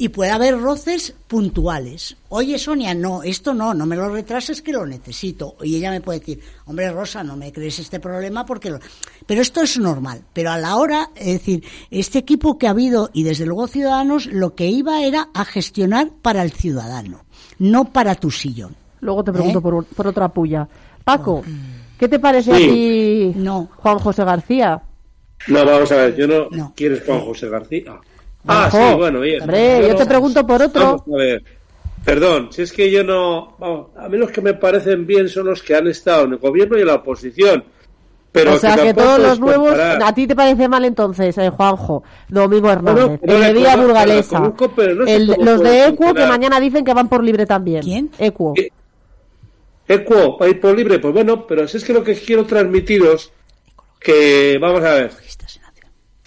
[0.02, 2.18] y puede haber roces puntuales.
[2.30, 5.58] Oye, Sonia, no, esto no, no me lo retrases que lo necesito.
[5.62, 8.72] Y ella me puede decir, hombre, Rosa, no me crees este problema porque...
[8.72, 8.80] Lo...
[9.28, 10.24] Pero esto es normal.
[10.34, 14.26] Pero a la hora, es decir, este equipo que ha habido y desde luego Ciudadanos,
[14.26, 17.24] lo que iba era a gestionar para el ciudadano,
[17.60, 18.76] no para tu sillón.
[19.02, 19.86] Luego te pregunto ¿Eh?
[19.96, 20.68] por, otra puya.
[21.04, 21.44] Paco,
[22.00, 23.70] ¿qué te parece a ti no.
[23.76, 24.82] Juan José García?
[25.48, 26.74] No, vamos a ver, yo no, no.
[26.76, 28.02] ¿Quieres Juan José García?
[28.48, 29.42] Ah, sí, bueno, bien.
[29.42, 30.84] Hombre, yo, te pregunto por otro.
[30.84, 31.44] Vamos a ver.
[32.04, 33.56] Perdón, si es que yo no.
[33.60, 36.38] Vamos, a mí los que me parecen bien son los que han estado en el
[36.40, 37.64] gobierno y en la oposición.
[38.32, 39.78] Pero o sea, que, todos los nuevos.
[39.78, 42.04] ¿A ti te parece mal entonces, eh, Juanjo?
[42.30, 43.20] Domingo Hernández.
[43.22, 44.54] el de Vía Burgalesa.
[45.38, 47.84] los de Equo que mañana dicen que van por libre también.
[47.84, 48.10] ¿Quién?
[48.18, 48.54] Equo.
[49.88, 51.00] Equo, va a ir por libre.
[51.00, 53.32] Pues bueno, pero si es que lo que quiero transmitiros.
[54.00, 54.58] Que.
[54.60, 55.12] Vamos a ver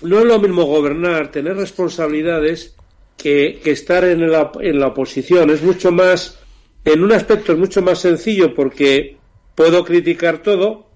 [0.05, 2.77] no es lo mismo gobernar, tener responsabilidades,
[3.17, 5.51] que, estar en la, en la oposición.
[5.51, 6.38] Es mucho más,
[6.85, 9.17] en un aspecto es mucho más sencillo porque
[9.55, 10.90] puedo criticar todo,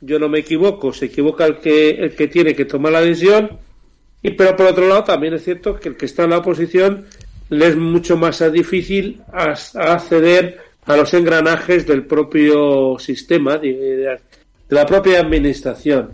[0.00, 3.58] yo no me equivoco, se equivoca el que, el que tiene que tomar la decisión,
[4.22, 7.06] y pero por otro lado también es cierto que el que está en la oposición
[7.50, 14.18] le es mucho más difícil acceder a los engranajes del propio sistema, de
[14.68, 16.10] la propia administración.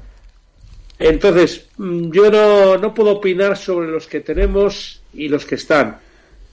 [0.99, 5.99] Entonces, mm, yo no, no puedo opinar sobre los que tenemos y los que están.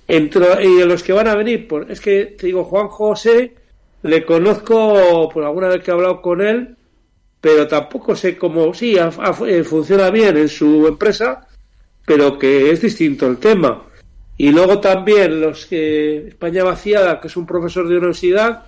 [0.07, 3.53] Entre, y los que van a venir, pues es que te digo, Juan José,
[4.03, 6.75] le conozco por alguna vez que he hablado con él,
[7.39, 11.47] pero tampoco sé cómo, sí, eh, funciona bien en su empresa,
[12.05, 13.83] pero que es distinto el tema.
[14.37, 18.63] Y luego también los que España vaciada, que es un profesor de universidad,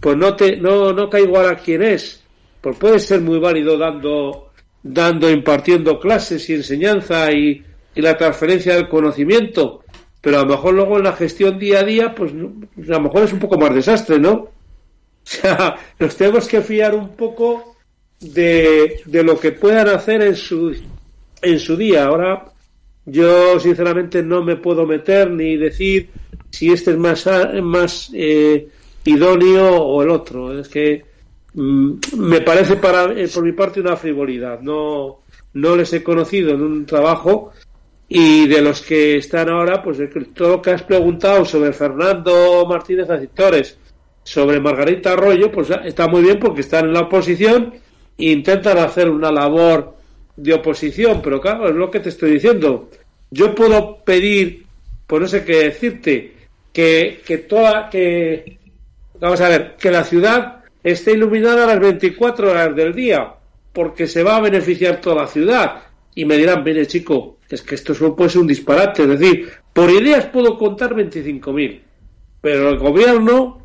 [0.00, 2.22] pues no te, no, no cae igual a quién es.
[2.60, 4.50] Pues puede ser muy válido dando
[4.84, 7.64] dando, impartiendo clases y enseñanza y,
[7.96, 9.84] la transferencia del conocimiento,
[10.20, 12.32] pero a lo mejor luego en la gestión día a día, pues,
[12.74, 14.32] pues a lo mejor es un poco más desastre, ¿no?
[15.26, 17.76] O sea, nos tenemos que fiar un poco
[18.20, 20.76] de, de lo que puedan hacer en su,
[21.40, 22.04] en su día.
[22.04, 22.52] Ahora,
[23.06, 26.10] yo sinceramente no me puedo meter ni decir
[26.50, 27.26] si este es más,
[27.62, 28.68] más eh,
[29.04, 30.58] idóneo o el otro.
[30.58, 31.04] Es que
[31.54, 34.60] me parece para, eh, por mi parte una frivolidad.
[34.60, 35.20] No,
[35.54, 37.52] no les he conocido en un trabajo
[38.08, 39.98] y de los que están ahora, pues
[40.34, 43.78] todo lo que has preguntado sobre Fernando Martínez Acitores,
[44.22, 47.74] sobre Margarita Arroyo, pues está muy bien porque están en la oposición
[48.18, 49.96] e intentan hacer una labor
[50.36, 52.90] de oposición, pero claro, es lo que te estoy diciendo.
[53.30, 54.66] Yo puedo pedir,
[55.06, 56.34] pues no sé qué decirte,
[56.72, 58.58] que, que toda, que,
[59.20, 63.34] vamos a ver, que la ciudad esté iluminada las 24 horas del día,
[63.72, 65.82] porque se va a beneficiar toda la ciudad.
[66.14, 69.02] Y me dirán, mire chico, es que esto solo puede ser un disparate.
[69.02, 71.80] Es decir, por ideas puedo contar 25.000,
[72.40, 73.62] pero el gobierno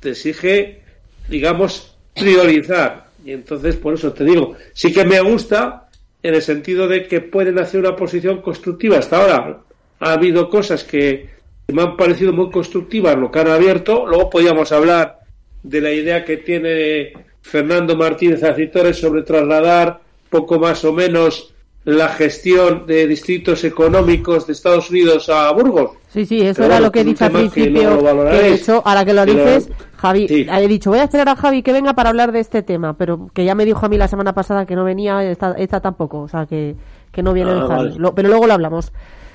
[0.00, 0.82] te exige,
[1.28, 3.10] digamos, priorizar.
[3.24, 5.88] Y entonces, por eso te digo, sí que me gusta
[6.22, 8.98] en el sentido de que pueden hacer una posición constructiva.
[8.98, 9.60] Hasta ahora
[10.00, 11.28] ha habido cosas que
[11.68, 14.06] me han parecido muy constructivas, lo que han abierto.
[14.06, 15.21] Luego podíamos hablar
[15.62, 21.52] de la idea que tiene Fernando Martínez Acitores sobre trasladar poco más o menos
[21.84, 25.90] la gestión de distritos económicos de Estados Unidos a Burgos.
[26.08, 28.00] Sí, sí, eso era lo que he dicho al principio.
[28.00, 31.72] de hecho, ahora que lo dices, Javi, he dicho, voy a esperar a Javi que
[31.72, 34.32] venga para hablar de este tema, pero que ya me dijo a mí la semana
[34.32, 36.76] pasada que no venía, esta, esta tampoco, o sea, que,
[37.10, 37.98] que no viene ah, Javi.
[38.14, 38.92] pero luego lo hablamos.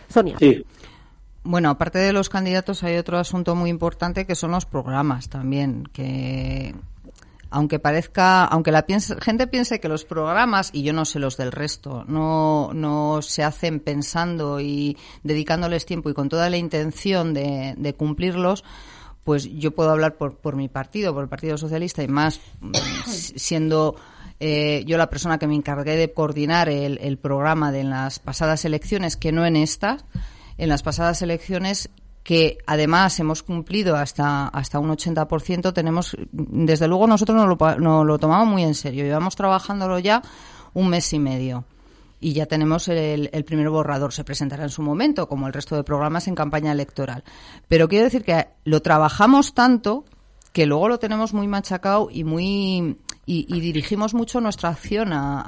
[0.07, 0.37] Sonia.
[0.39, 0.63] Sí.
[1.47, 5.88] Bueno, aparte de los candidatos hay otro asunto muy importante que son los programas también,
[5.93, 6.75] que
[7.49, 8.86] aunque parezca, aunque la
[9.21, 13.45] gente piense que los programas, y yo no sé los del resto, no, no se
[13.45, 18.65] hacen pensando y dedicándoles tiempo y con toda la intención de, cumplirlos,
[19.23, 22.73] pues yo puedo hablar por, por mi partido, por el Partido Socialista y más mm,
[23.07, 23.95] siendo
[24.41, 29.15] eh, yo la persona que me encargué de coordinar el programa de las pasadas elecciones,
[29.15, 30.03] que no en estas,
[30.58, 31.89] en las pasadas elecciones
[32.24, 38.06] que además hemos cumplido hasta, hasta un 80%, tenemos, desde luego nosotros nos lo, nos
[38.06, 39.06] lo tomamos muy en serio.
[39.06, 40.22] Llevamos trabajándolo ya
[40.74, 41.63] un mes y medio
[42.20, 44.12] y ya tenemos el, el, primer borrador.
[44.12, 47.24] Se presentará en su momento, como el resto de programas en campaña electoral.
[47.70, 50.04] Pero quiero decir que lo trabajamos tanto
[50.52, 55.43] que luego lo tenemos muy machacado y muy y, y dirigimos mucho nuestra acción a,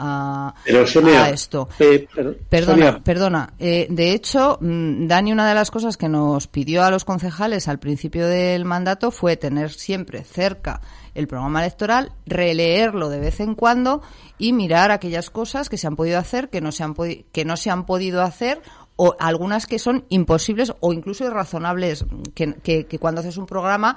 [0.49, 1.67] a, Pero, Sonia, a esto.
[1.79, 3.03] eh, per- Perdona, Sonia.
[3.03, 3.53] perdona.
[3.57, 7.67] Eh, de hecho, mm, Dani, una de las cosas que nos pidió a los concejales
[7.67, 10.81] al principio del mandato fue tener siempre cerca
[11.15, 14.01] el programa electoral, releerlo de vez en cuando
[14.37, 16.93] y mirar aquellas cosas que se han podido hacer, que no se han,
[17.31, 18.61] que no se han podido hacer
[19.01, 23.95] o algunas que son imposibles o incluso irrazonables, que, que- que cuando haces un programa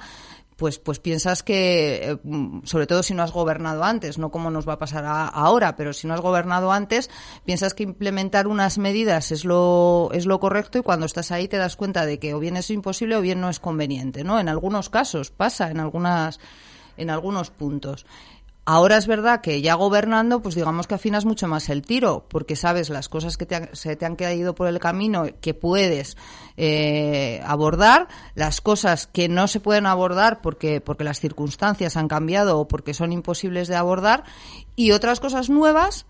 [0.63, 4.49] pues, pues piensas que, eh, mm, sobre todo si no has gobernado antes, no como
[4.49, 7.09] nos va a pasar a- ahora, pero si no has gobernado antes,
[7.43, 11.57] piensas que implementar unas medidas es lo, es lo correcto y cuando estás ahí te
[11.57, 14.39] das cuenta de que o bien es imposible o bien no es conveniente, ¿no?
[14.39, 16.39] En algunos casos pasa, en algunas,
[16.95, 18.05] en algunos puntos.
[18.65, 22.55] Ahora es verdad que ya gobernando, pues digamos que afinas mucho más el tiro, porque
[22.55, 26.15] sabes las cosas que te han- se te han caído por el camino que puedes
[26.55, 32.57] eh, abordar, las cosas que no se pueden abordar porque, porque las circunstancias han cambiado
[32.59, 34.23] o porque son imposibles de abordar,
[34.77, 36.05] y otras cosas nuevas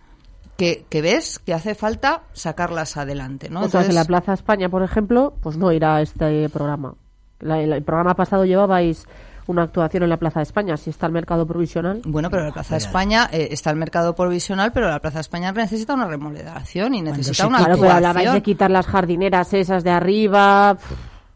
[0.56, 3.62] que, que ves que hace falta sacarlas adelante, ¿no?
[3.62, 6.94] o sea, que Entonces- la Plaza España, por ejemplo, pues no irá a este programa.
[7.40, 9.06] La- el, el programa pasado llevabais
[9.48, 12.02] una actuación en la Plaza de España, si está el mercado provisional.
[12.06, 15.22] Bueno, pero la Plaza de España eh, está el mercado provisional, pero la Plaza de
[15.22, 19.84] España necesita una remodelación y necesita una Claro, pero hablabais de quitar las jardineras esas
[19.84, 20.78] de arriba.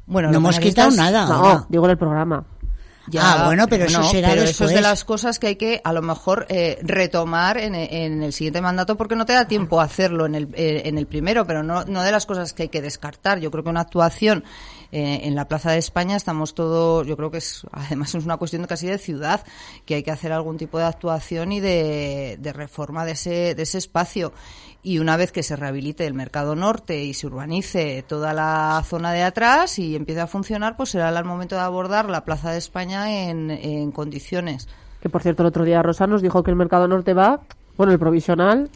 [0.05, 1.25] Bueno, No hemos quitado nada.
[1.27, 1.65] No, ahora.
[1.69, 2.43] digo en el programa.
[3.19, 5.93] Ah, bueno, pero eso será pero eso es de las cosas que hay que a
[5.93, 9.85] lo mejor eh, retomar en, en el siguiente mandato porque no te da tiempo a
[9.85, 12.69] hacerlo en el, eh, en el primero, pero no, no de las cosas que hay
[12.69, 13.39] que descartar.
[13.39, 14.43] Yo creo que una actuación
[14.91, 18.37] eh, en la Plaza de España estamos todos, yo creo que es además es una
[18.37, 19.43] cuestión casi de ciudad,
[19.85, 23.77] que hay que hacer algún tipo de actuación y de, reforma de ese, de ese
[23.77, 24.33] espacio.
[24.83, 29.11] Y una vez que se rehabilite el mercado norte y se urbanice toda la zona
[29.11, 32.57] de atrás y empiece a funcionar, pues será el momento de abordar la Plaza de
[32.57, 34.69] España en, en condiciones.
[35.01, 37.41] Que por cierto, el otro día Rosa nos dijo que el mercado norte va,
[37.75, 38.69] bueno, el provisional,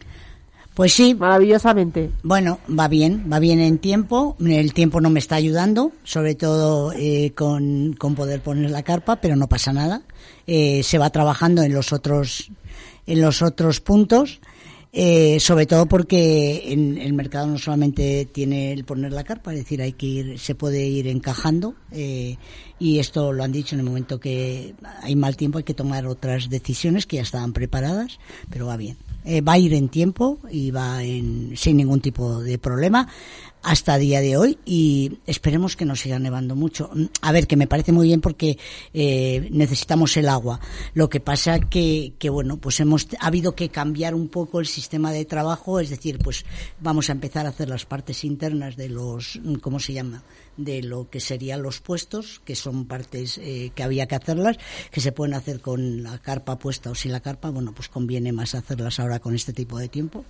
[0.74, 2.10] Pues sí, maravillosamente.
[2.22, 4.36] Bueno, va bien, va bien en tiempo.
[4.40, 9.16] El tiempo no me está ayudando, sobre todo eh, con, con poder poner la carpa,
[9.16, 10.02] pero no pasa nada.
[10.46, 12.50] Eh, se va trabajando en los otros,
[13.06, 14.40] en los otros puntos.
[14.94, 19.60] Eh, sobre todo porque en el mercado no solamente tiene el poner la carpa, es
[19.60, 22.36] decir, hay que ir, se puede ir encajando eh,
[22.78, 26.06] y esto lo han dicho en el momento que hay mal tiempo hay que tomar
[26.06, 28.18] otras decisiones que ya estaban preparadas,
[28.50, 28.98] pero va bien.
[29.24, 33.08] Eh, va a ir en tiempo y va en, sin ningún tipo de problema
[33.62, 36.90] hasta día de hoy y esperemos que no siga nevando mucho.
[37.20, 38.58] A ver, que me parece muy bien porque
[38.92, 40.58] eh, necesitamos el agua.
[40.94, 44.66] Lo que pasa que, que bueno, pues hemos ha habido que cambiar un poco el
[44.66, 46.44] sistema de trabajo, es decir, pues
[46.80, 50.22] vamos a empezar a hacer las partes internas de los, ¿cómo se llama?
[50.56, 54.58] De lo que serían los puestos, que son partes eh, que había que hacerlas,
[54.90, 58.32] que se pueden hacer con la carpa puesta o sin la carpa, bueno, pues conviene
[58.32, 60.24] más hacerlas ahora con este tipo de tiempo.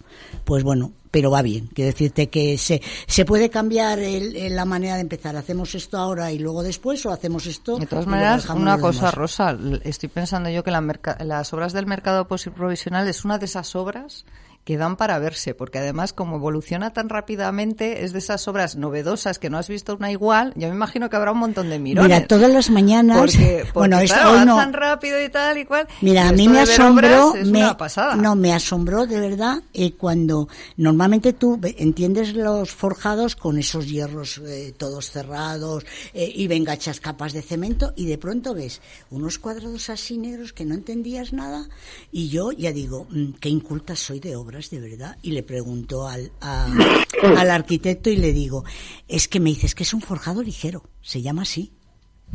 [0.45, 1.69] Pues bueno, pero va bien.
[1.75, 5.37] Quiero decirte que se, se puede cambiar el, el- la manera de empezar.
[5.37, 7.77] ¿Hacemos esto ahora y luego después o hacemos esto?
[7.79, 9.15] De todas maneras, una cosa, demás?
[9.15, 10.83] Rosa, estoy pensando yo que la
[11.25, 14.25] las obras del mercado posi- provisional es una de esas obras
[14.65, 19.39] que dan para verse, porque además como evoluciona tan rápidamente, es de esas obras novedosas
[19.39, 22.09] que no has visto una igual, yo me imagino que habrá un montón de mirones.
[22.09, 25.65] Mira, todas las mañanas, porque, porque, bueno, claro, hoy no, tan rápido y tal y
[25.65, 25.89] cual.
[26.01, 28.15] Mira, y a mí me asombró, me, una pasada.
[28.15, 34.41] no, me asombró de verdad eh, cuando normalmente tú entiendes los forjados con esos hierros
[34.47, 39.39] eh, todos cerrados eh, y venga hechas capas de cemento y de pronto ves unos
[39.39, 41.69] cuadrados así negros que no entendías nada
[42.13, 46.07] y yo ya digo, mm, qué inculta soy de obras de verdad y le pregunto
[46.07, 46.67] al, a-
[47.37, 48.65] al arquitecto y le digo,
[49.09, 51.73] es que me dices que es un forjado ligero, se llama así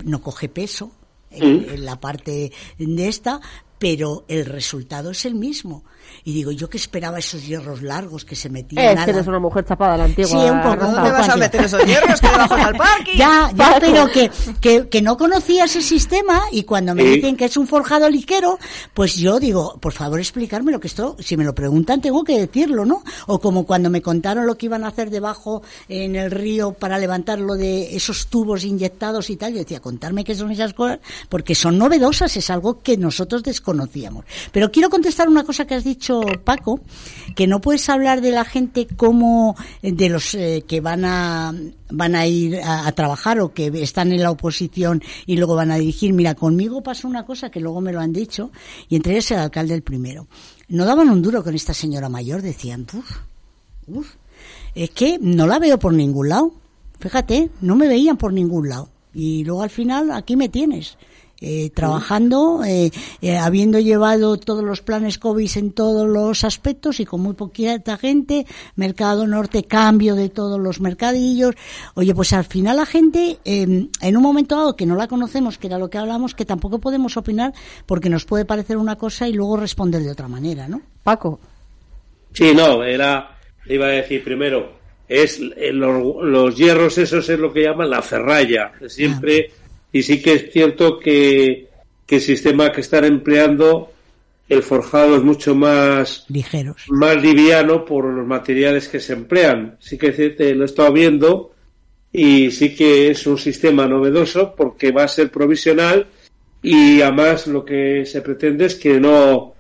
[0.05, 0.91] no coge peso
[1.31, 3.41] en, en la parte de esta,
[3.79, 5.83] pero el resultado es el mismo.
[6.23, 8.97] Y digo, yo que esperaba esos hierros largos que se metían.
[8.97, 10.29] Es que eres una mujer chapada a la antigua.
[10.29, 10.91] Sí, un poco.
[10.91, 13.11] ¿Dónde vas a meter esos hierros que debajo del parque?
[13.17, 14.29] Ya, ya, pero que,
[14.61, 18.59] que, que, no conocía ese sistema y cuando me dicen que es un forjado liquero,
[18.93, 22.39] pues yo digo, por favor explicarme lo que esto, si me lo preguntan tengo que
[22.39, 23.03] decirlo, ¿no?
[23.25, 26.99] O como cuando me contaron lo que iban a hacer debajo en el río para
[26.99, 31.55] levantarlo de esos tubos inyectados y tal, yo decía, contarme qué son esas cosas, porque
[31.55, 34.25] son novedosas, es algo que nosotros desconocíamos.
[34.51, 35.96] Pero quiero contestar una cosa que has dicho,
[36.43, 36.79] Paco,
[37.35, 41.53] que no puedes hablar de la gente como de los eh, que van a
[41.89, 45.77] van a ir a, trabajar o que están en la oposición y luego van a
[45.77, 46.13] dirigir.
[46.13, 48.51] Mira, conmigo pasó una cosa que luego me lo han dicho
[48.89, 50.27] y entre ellos el alcalde el primero.
[50.69, 52.85] No daban un duro con esta señora mayor, decían,
[53.87, 54.15] uff,
[54.75, 56.53] es que no la veo por ningún lado.
[56.99, 58.89] Fíjate, no me veían por ningún lado.
[59.13, 60.97] Y luego al final aquí me tienes.
[61.39, 62.89] Eh, trabajando, eh,
[63.21, 67.95] eh, habiendo llevado todos los planes COVID en todos los aspectos y con muy poquita
[67.97, 71.53] gente, Mercado Norte, cambio de todos los mercadillos.
[71.93, 75.67] Oye, pues al final la gente, en un momento dado que no la conocemos, que
[75.67, 77.53] era lo que hablamos, que tampoco podemos opinar
[77.85, 80.81] porque nos puede parecer una cosa y luego responder de otra manera, ¿no?
[81.03, 81.39] Paco.
[82.33, 84.71] Sí, no, era, iba a decir primero,
[85.07, 88.71] es los, los hierros esos es lo que llaman la ferralla.
[88.87, 89.51] Siempre...
[89.51, 89.56] Ah
[89.91, 91.67] y sí que es cierto que,
[92.05, 93.91] que el sistema que están empleando
[94.49, 96.85] el forjado es mucho más ligeros.
[96.89, 99.77] más liviano por los materiales que se emplean.
[99.79, 100.11] Sí que
[100.55, 101.51] lo he estado viendo
[102.13, 106.07] y sí que es un sistema novedoso porque va a ser provisional
[106.61, 109.53] y además lo que se pretende es que no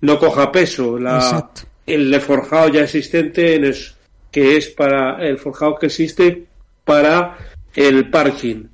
[0.00, 0.98] no coja peso.
[0.98, 1.50] La,
[1.84, 3.74] el forjado ya existente en
[4.30, 6.46] que es para el forjado que existe
[6.84, 7.36] para
[7.74, 8.66] el parking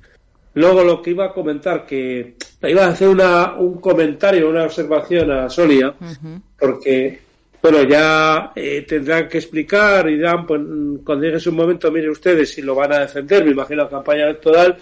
[0.55, 5.29] Luego lo que iba a comentar, que iba a hacer una, un comentario, una observación
[5.31, 6.41] a Sonia, uh -huh.
[6.57, 7.19] porque,
[7.61, 10.61] bueno, ya eh, tendrán que explicar y dirán, pues,
[11.03, 14.23] cuando llegue su momento, miren ustedes si lo van a defender, me imagino la campaña
[14.23, 14.77] electoral,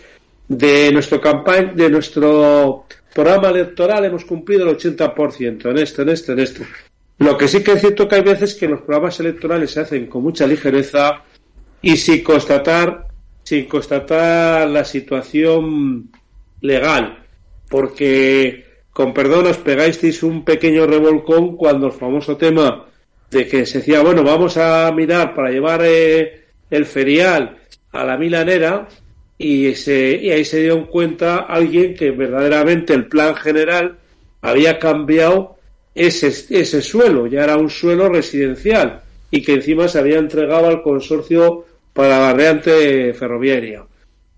[0.48, 6.32] de nuestro campaña, de nuestro programa electoral hemos cumplido el 80% en esto, en esto,
[6.34, 6.64] en esto.
[7.20, 10.08] Lo que sí que es cierto que hay veces que los programas electorales se hacen
[10.08, 11.24] con mucha ligereza
[11.82, 13.08] y sin constatar
[13.54, 16.10] sin constatar la situación
[16.62, 17.20] legal,
[17.70, 22.86] porque con perdón os pegáisteis un pequeño revolcón cuando el famoso tema
[23.30, 27.58] de que se decía, bueno, vamos a mirar para llevar eh, el ferial
[27.92, 28.88] a la milanera
[29.38, 34.00] y, y ahí se dio cuenta alguien que verdaderamente el plan general
[34.42, 35.58] había cambiado
[35.94, 40.82] ese, ese suelo, ya era un suelo residencial y que encima se había entregado al
[40.82, 43.86] consorcio para la variante ferroviaria.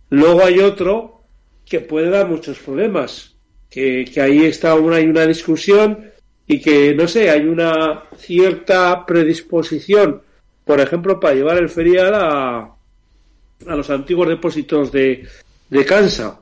[0.10, 1.24] Luego hay otro
[1.66, 3.36] que puede dar muchos problemas,
[3.70, 6.12] que, que ahí está una, hay una discusión
[6.48, 10.22] y que, no sé, hay una cierta predisposición,
[10.64, 15.28] por ejemplo, para llevar el ferial a, a los antiguos depósitos de,
[15.70, 16.40] de Cansa.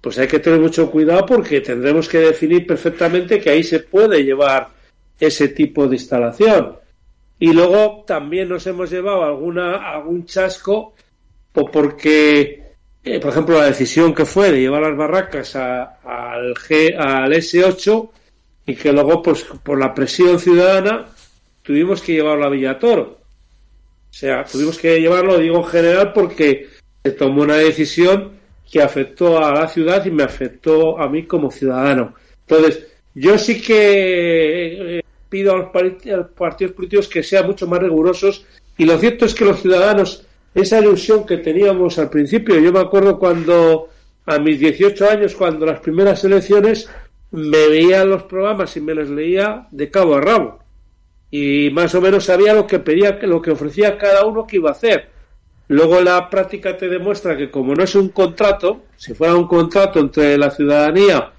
[0.00, 4.22] Pues hay que tener mucho cuidado porque tendremos que definir perfectamente que ahí se puede
[4.22, 4.68] llevar
[5.18, 6.76] ese tipo de instalación
[7.44, 10.94] y luego también nos hemos llevado alguna algún chasco
[11.52, 12.62] porque
[13.04, 17.30] eh, por ejemplo la decisión que fue de llevar las barracas a, al G al
[17.34, 18.10] S8
[18.64, 21.04] y que luego pues por la presión ciudadana
[21.62, 23.02] tuvimos que llevarlo a Villatoro.
[23.02, 26.68] O sea tuvimos que llevarlo digo en general porque
[27.02, 28.38] se tomó una decisión
[28.72, 32.14] que afectó a la ciudad y me afectó a mí como ciudadano.
[32.48, 35.04] Entonces yo sí que eh,
[35.34, 38.46] pido a los partidos políticos que sean mucho más rigurosos.
[38.78, 40.24] Y lo cierto es que los ciudadanos
[40.54, 43.88] esa ilusión que teníamos al principio yo me acuerdo cuando
[44.26, 46.88] a mis 18 años cuando las primeras elecciones
[47.32, 50.60] me veía los programas y me los leía de cabo a rabo.
[51.32, 54.68] Y más o menos sabía lo que pedía lo que ofrecía cada uno que iba
[54.68, 55.10] a hacer.
[55.66, 59.98] Luego la práctica te demuestra que como no es un contrato si fuera un contrato
[59.98, 61.32] entre la ciudadanía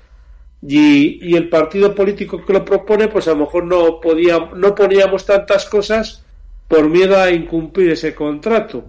[0.68, 4.74] y, y, el partido político que lo propone, pues a lo mejor no podía, no
[4.74, 6.24] poníamos tantas cosas
[6.68, 8.86] por miedo a incumplir ese contrato.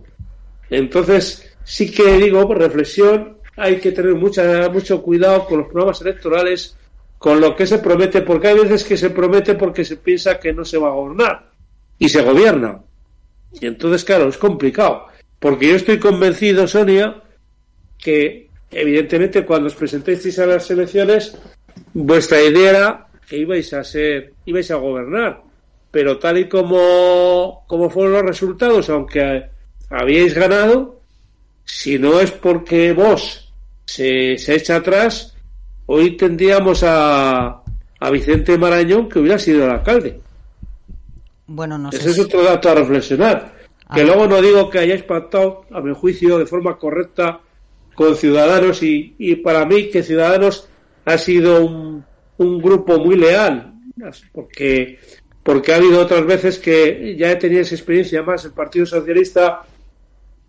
[0.70, 6.76] Entonces, sí que digo, reflexión, hay que tener mucha, mucho cuidado con los programas electorales,
[7.18, 10.52] con lo que se promete, porque hay veces que se promete porque se piensa que
[10.52, 11.50] no se va a gobernar
[11.98, 12.80] y se gobierna.
[13.60, 15.06] Y entonces, claro, es complicado,
[15.38, 17.22] porque yo estoy convencido, Sonia,
[17.98, 21.36] que evidentemente cuando os presentéis a las elecciones
[21.94, 25.42] vuestra idea era que ibais a ser, ibais a gobernar,
[25.90, 29.46] pero tal y como, como fueron los resultados, aunque
[29.90, 31.00] habíais ganado,
[31.64, 33.52] si no es porque vos
[33.84, 35.34] se, se echa atrás,
[35.86, 37.62] hoy tendríamos a,
[38.00, 40.20] a Vicente Marañón que hubiera sido el alcalde.
[41.46, 42.08] Bueno, no Ese sé.
[42.10, 43.54] es si- otro dato a reflexionar.
[43.94, 44.04] Que Ah.
[44.04, 47.40] luego no digo que hayáis pactado, a mi juicio, de forma correcta
[47.94, 50.68] con Ciudadanos y, y para mí que Ciudadanos
[51.06, 52.04] ha sido un,
[52.36, 53.74] un grupo muy leal,
[54.32, 54.98] porque,
[55.42, 59.62] porque ha habido otras veces que ya he tenido esa experiencia más el Partido Socialista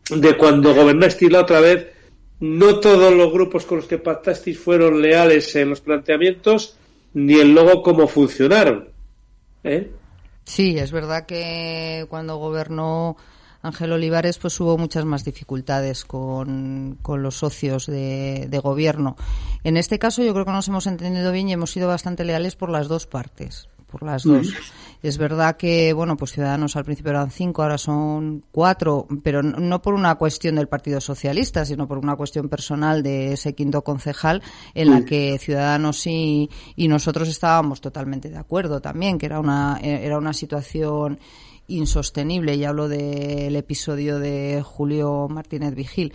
[0.10, 1.88] de cuando gobernasteis la otra vez,
[2.39, 6.78] no todos los grupos con los que pactasteis fueron leales en los planteamientos
[7.14, 8.89] ni en luego cómo funcionaron.
[9.64, 9.91] ¿eh?
[10.43, 13.18] Sí, es verdad que cuando gobernó
[13.62, 19.16] Ángel Olivares, pues hubo muchas más dificultades con, con los socios de, de gobierno.
[19.64, 22.55] En este caso, yo creo que nos hemos entendido bien y hemos sido bastante leales
[22.55, 23.70] por las dos partes.
[23.89, 24.53] Por las dos.
[25.01, 29.82] Es verdad que, bueno, pues Ciudadanos al principio eran cinco, ahora son cuatro, pero no-
[29.82, 34.41] por una cuestión del Partido Socialista, sino por una cuestión personal de ese quinto concejal
[34.74, 39.80] en la que Ciudadanos y, y nosotros estábamos totalmente de acuerdo también, que era una,
[39.82, 41.18] eh, era una situación
[41.68, 42.55] insostenible.
[42.55, 46.13] Y hablo del episodio de Julio Martínez Vigil.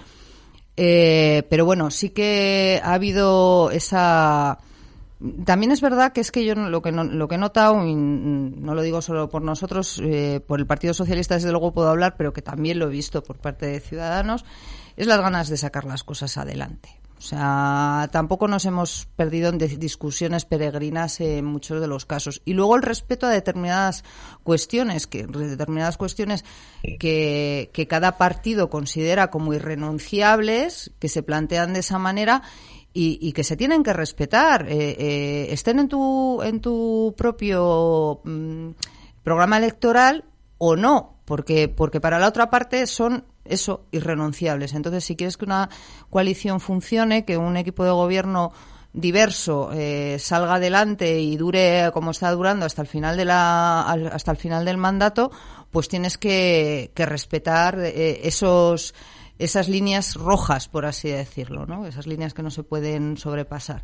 [0.76, 4.59] Eh, pero bueno, sí que ha habido esa.
[5.44, 7.94] También es verdad que es que yo lo que no, lo que he notado, y
[7.94, 12.16] no lo digo solo por nosotros, eh, por el Partido Socialista desde luego puedo hablar,
[12.16, 14.44] pero que también lo he visto por parte de Ciudadanos,
[14.96, 17.01] es las ganas de sacar las cosas adelante.
[17.23, 22.43] O sea, tampoco nos hemos perdido en discusiones peregrinas en muchos de los casos.
[22.45, 24.03] Y luego el respeto a determinadas
[24.43, 26.45] cuestiones, que determinadas cuestiones
[26.99, 32.43] que, que cada partido considera como irrenunciables, que se plantean de esa manera
[32.93, 34.66] y, y que se tienen que respetar.
[34.68, 38.70] Eh, eh, estén en tu, en tu propio mm,
[39.23, 40.25] programa electoral
[40.59, 44.74] o no, porque, porque para la otra parte son eso, irrenunciables.
[44.74, 45.68] Entonces, si quieres que una
[46.11, 48.53] coalición funcione, que un equipo de gobierno
[48.93, 54.30] diverso eh, salga adelante y dure como está durando hasta el final de la hasta
[54.30, 55.30] el final del mandato
[55.70, 58.95] pues tienes que, que respetar eh, esos
[59.38, 63.82] esas líneas rojas por así decirlo no esas líneas que no se pueden sobrepasar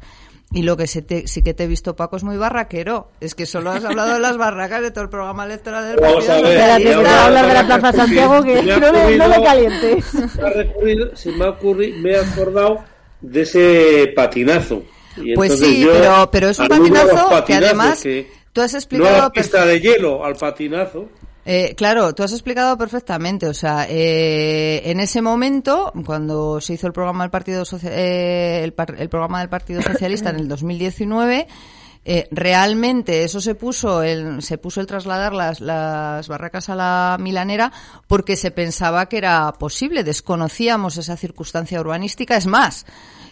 [0.51, 3.35] y lo que se te- sí que te he visto Paco es muy barraquero es
[3.35, 6.47] que solo has hablado de las barracas de todo el programa electoral del Vamos Partido
[6.49, 10.05] a ver, espera, hablar de la Plaza Santiago que me no me, no me calientes.
[10.07, 12.79] se me ha recurrido- se me ha ocurrido, me he acordado
[13.21, 14.83] de ese patinazo.
[15.17, 18.77] Y Pues sí, yo pero, pero es un patinazo que además que tú has no
[18.77, 21.09] a explicado la pista de hielo, al patinazo.
[21.51, 23.47] Eh, claro, tú has explicado perfectamente.
[23.49, 28.75] O sea, eh, en ese momento, cuando se hizo el programa del Partido eh, el,
[28.75, 31.49] par- el programa del Partido Socialista en el 2019,
[32.05, 37.17] eh, realmente eso se puso el, se puso el trasladar las, las barracas a la
[37.19, 37.73] milanera
[38.07, 40.05] porque se pensaba que era posible.
[40.05, 42.37] Desconocíamos esa circunstancia urbanística.
[42.37, 42.85] Es más,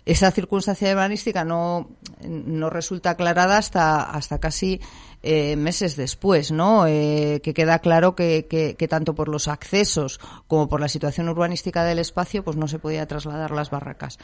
[0.07, 1.91] esa circunstancia urbanística no,
[2.23, 4.81] no resulta aclarada hasta, hasta casi
[5.27, 6.87] eh, meses después, ¿no?
[6.87, 11.29] Eh, que queda claro que, que, que tanto por los accesos como por la situación
[11.29, 14.19] urbanística del espacio, pues no se podía trasladar las barracas.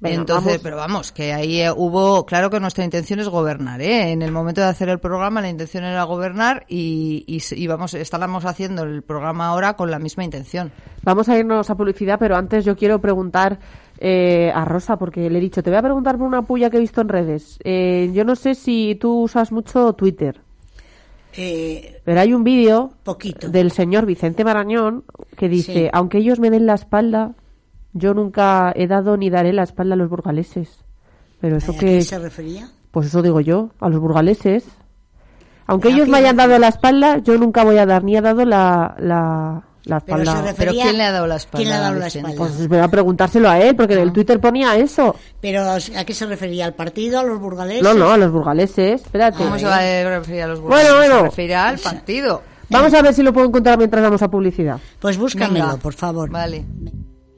[0.00, 0.62] Entonces, vamos.
[0.62, 4.12] pero vamos, que ahí eh, hubo, claro que nuestra intención es gobernar, ¿eh?
[4.12, 7.94] En el momento de hacer el programa la intención era gobernar y, y, y vamos,
[7.94, 10.70] estábamos haciendo el programa ahora con la misma intención.
[11.02, 13.58] Vamos a irnos a publicidad, pero antes yo quiero preguntar
[13.98, 16.76] eh, a Rosa, porque le he dicho, te voy a preguntar por una puya que
[16.76, 17.58] he visto en redes.
[17.64, 20.40] Eh, yo no sé si tú usas mucho Twitter,
[21.36, 22.90] Eh, pero hay un vídeo
[23.50, 25.04] del señor Vicente Marañón
[25.36, 25.88] que dice, Sí.
[25.92, 27.34] aunque ellos me den la espalda,
[27.92, 30.84] yo nunca he dado ni daré la espalda a los burgaleses.
[31.40, 31.86] Pero eso ¿A que...
[31.86, 32.68] qué se refería?
[32.90, 34.66] Pues eso digo yo, a los burgaleses.
[35.66, 38.20] Aunque ¿A ellos me hayan dado la espalda, yo nunca voy a dar ni he
[38.22, 40.32] dado la, la, la Pero espalda.
[40.48, 42.30] se Pero refería- ¿quién le ha dado la espalda, ¿Quién le ha dado la Vicente?
[42.30, 42.54] espalda?
[42.54, 45.16] Pues voy a preguntárselo a él, porque en el Twitter ponía eso.
[45.40, 46.64] Pero ¿a qué se refería?
[46.66, 47.18] ¿Al partido?
[47.18, 47.82] ¿A los burgaleses?
[47.82, 49.02] No, no, a los burgaleses.
[49.02, 49.38] Espérate.
[49.38, 50.96] ¿Cómo se va a referir a los Bueno, burgaleses?
[50.96, 51.14] bueno.
[51.16, 52.42] Se referirá al partido.
[52.70, 54.78] Vamos a ver si lo puedo encontrar mientras vamos a publicidad.
[55.00, 55.78] Pues búscamelo, Venga.
[55.78, 56.28] por favor.
[56.30, 56.64] Vale.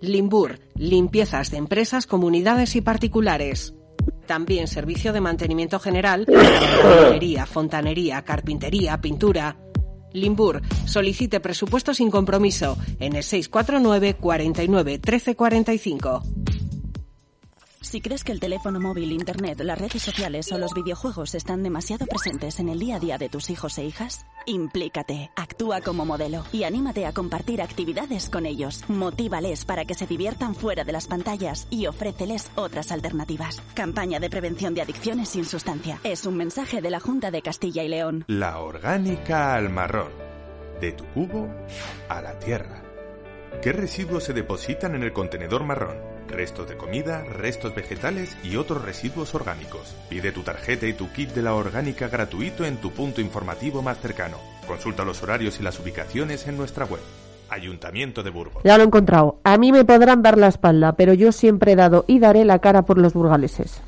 [0.01, 3.75] Limbur, limpiezas de empresas, comunidades y particulares.
[4.27, 6.27] También servicio de mantenimiento general,
[6.83, 9.57] jardinería, fontanería, carpintería, pintura.
[10.13, 16.23] Limbur, solicite presupuesto sin compromiso en el 649 49 13 45.
[17.83, 22.05] Si crees que el teléfono móvil, internet, las redes sociales o los videojuegos están demasiado
[22.05, 26.45] presentes en el día a día de tus hijos e hijas, implícate, actúa como modelo
[26.53, 28.85] y anímate a compartir actividades con ellos.
[28.89, 33.63] Motívales para que se diviertan fuera de las pantallas y ofréceles otras alternativas.
[33.73, 36.01] Campaña de prevención de adicciones sin sustancia.
[36.05, 38.25] Es un mensaje de la Junta de Castilla y León.
[38.27, 40.13] La orgánica al marrón.
[40.83, 41.49] De tu cubo
[42.11, 42.83] a la tierra.
[43.63, 46.20] ¿Qué residuos se depositan en el contenedor marrón?
[46.31, 49.95] Restos de comida, restos vegetales y otros residuos orgánicos.
[50.09, 53.99] Pide tu tarjeta y tu kit de la orgánica gratuito en tu punto informativo más
[54.01, 54.39] cercano.
[54.67, 57.01] Consulta los horarios y las ubicaciones en nuestra web.
[57.49, 58.63] Ayuntamiento de Burgos.
[58.65, 59.41] Ya lo he encontrado.
[59.43, 62.61] A mí me podrán dar la espalda, pero yo siempre he dado y daré la
[62.61, 63.81] cara por los burgaleses.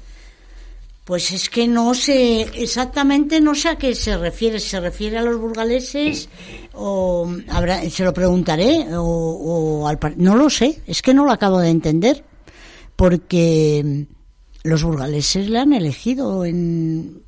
[1.05, 4.61] Pues es que no sé exactamente, no sé a qué se refiere.
[4.61, 6.29] ¿Se refiere a los burgaleses
[6.75, 9.03] o habrá, se lo preguntaré o,
[9.83, 10.81] o al par- no lo sé.
[10.87, 12.25] Es que no lo acabo de entender
[12.97, 14.07] porque
[14.65, 17.23] los burgaleses le han elegido en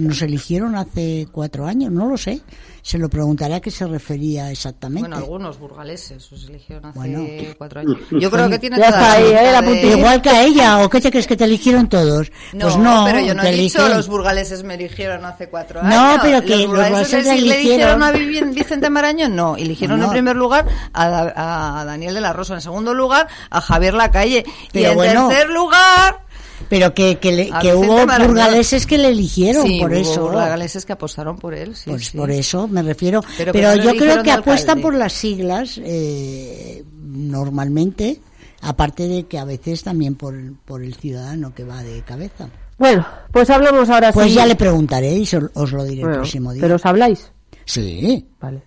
[0.00, 2.40] nos eligieron hace cuatro años, no lo sé.
[2.84, 5.02] Se lo preguntaré a qué se refería exactamente.
[5.08, 7.24] Bueno, algunos burgaleses os eligieron hace Bueno.
[7.56, 7.96] cuatro años.
[8.10, 9.52] Yo creo que tiene toda la ahí, ¿eh?
[9.52, 9.86] La de-.
[9.98, 12.32] Igual que a ella, ¿o qué te crees que te eligieron todos?
[12.52, 15.88] No, pues no, pero yo no he dicho los burgaleses me eligieron hace cuatro No,
[15.94, 16.20] años.
[16.22, 18.02] pero que los burgaleses le, eligieron.
[18.02, 19.56] eligieron a Vicente Maraño, no.
[19.56, 20.10] Eligieron No, no.
[20.10, 24.44] en primer lugar a, a Daniel de la Rosa, en segundo lugar a Javier Lacalle
[24.44, 26.22] y Pero en bueno, tercer lugar
[26.68, 30.22] Pero que, que, le- A que hubo burgaleses que le eligieron, sí, por hubo eso.
[30.22, 32.16] burgaleses que apostaron por él, sí, Pues sí.
[32.16, 33.22] por eso me refiero.
[33.36, 38.20] Pero Pero, no yo creo que apuestan por las siglas, eh, normalmente,
[38.60, 40.34] aparte de que a veces también por,
[40.64, 42.48] por el ciudadano que va de cabeza.
[42.78, 44.34] Bueno, pues hablamos ahora Pues sí.
[44.34, 46.62] ya le preguntaré y so- os lo diré el Bueno, próximo día.
[46.62, 47.30] Pero os habláis.
[47.64, 48.26] Sí.
[48.40, 48.62] Vale.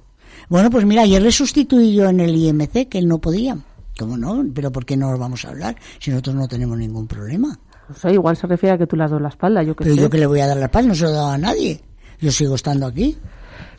[0.48, 3.58] Bueno, pues mira, ayer le sustituí yo en el IMC, que él no podía.
[3.98, 4.46] ¿Cómo no?
[4.54, 7.58] Pero ¿por qué no nos vamos a hablar si nosotros no tenemos ningún problema?
[7.90, 9.84] No sé, igual se refiere a que tú le has dado la espalda, yo qué
[9.84, 10.02] Pero sé.
[10.02, 11.80] yo que le voy a dar la paz, no se lo he dado a nadie.
[12.20, 13.18] Yo sigo estando aquí.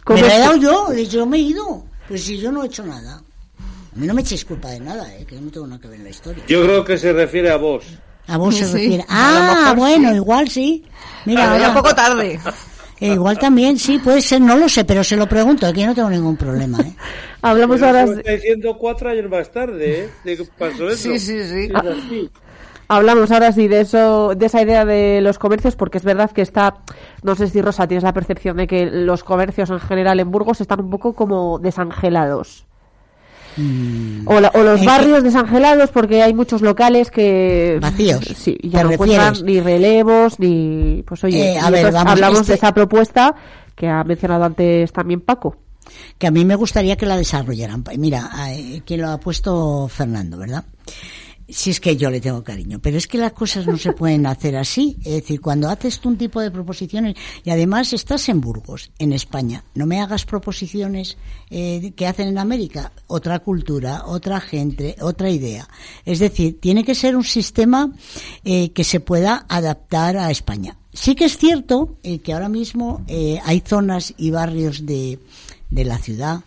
[0.05, 1.85] ¿Cómo Me la he dado que- yo, yo me he ido.
[2.07, 3.17] Pues si yo no he hecho nada.
[3.19, 5.25] A mí no me echéis culpa de nada, ¿eh?
[5.27, 6.45] que yo no tengo nada que ver en la historia.
[6.47, 7.85] Yo creo que se refiere a vos.
[8.29, 9.05] A vos se Sí, refiere.
[9.09, 10.15] a lo Ah, bueno, sí.
[10.17, 10.85] igual sí.
[11.25, 12.39] Mira, ahora- un poco tarde.
[13.01, 15.87] eh, igual también, sí, puede ser, no lo sé, pero se lo pregunto, que yo
[15.87, 16.95] no tengo ningún problema, ¿eh?
[17.43, 20.11] Hablamos Pero ahora, está diciendo cuatro años más tarde, ¿eh?
[20.25, 20.97] ¿De qué pasó eso?
[21.13, 21.69] Sí, sí, sí.
[22.89, 26.43] Hablamos ahora sí de eso, de esa idea de los comercios, porque es verdad que
[26.43, 26.77] está,
[27.23, 30.61] no sé si Rosa tienes la percepción de que los comercios en general en Burgos
[30.61, 32.65] están un poco como desangelados.
[34.27, 38.81] O, la- o los que- barrios desangelados porque hay muchos locales que Vacíos, sí, ya
[38.81, 42.41] ¿te no encuentran ni relevos ni pues oye Eh, a y ver, entonces vamos, hablamos
[42.41, 43.35] este- de esa propuesta
[43.75, 45.57] que ha mencionado antes también Paco
[46.19, 47.83] que a mí me gustaría que la desarrollaran.
[47.97, 50.65] Mira, eh, quien lo ha puesto Fernando, ¿verdad?
[51.49, 54.27] Si es que yo le tengo cariño, pero es que las cosas no se pueden
[54.27, 54.97] hacer así.
[55.05, 59.13] Es decir, cuando haces tú un tipo de proposiciones y además estás en Burgos, en
[59.13, 61.17] España, no me hagas proposiciones
[61.51, 65.69] eh, que hacen en América, otra cultura, otra gente, otra idea.
[66.05, 67.93] Es decir, tiene que ser un sistema
[68.45, 70.77] eh, que se pueda adaptar a España.
[70.93, 75.21] Sí que es cierto eh, que ahora mismo eh, hay zonas y barrios de,
[75.71, 76.41] de la ciudad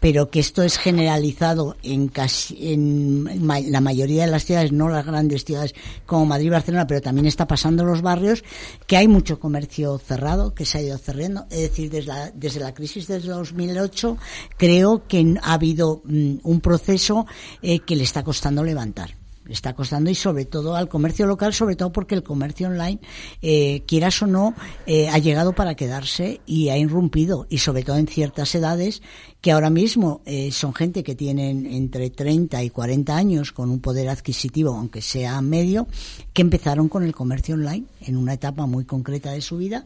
[0.00, 5.06] pero que esto es generalizado en casi en la mayoría de las ciudades, no las
[5.06, 5.74] grandes ciudades
[6.06, 8.44] como Madrid y Barcelona, pero también está pasando en los barrios,
[8.86, 11.46] que hay mucho comercio cerrado, que se ha ido cerrando.
[11.50, 14.18] Es decir, desde la, desde la crisis del 2008,
[14.56, 17.26] creo que ha habido mm, un proceso
[17.62, 21.52] eh, que le está costando levantar le está costando y sobre todo al comercio local,
[21.52, 23.00] sobre todo porque el comercio online,
[23.42, 24.54] eh, quieras o no,
[24.86, 29.02] eh, ha llegado para quedarse y ha irrumpido y sobre todo en ciertas edades
[29.40, 33.80] que ahora mismo eh, son gente que tienen entre 30 y 40 años con un
[33.80, 35.86] poder adquisitivo, aunque sea medio,
[36.32, 39.84] que empezaron con el comercio online en una etapa muy concreta de su vida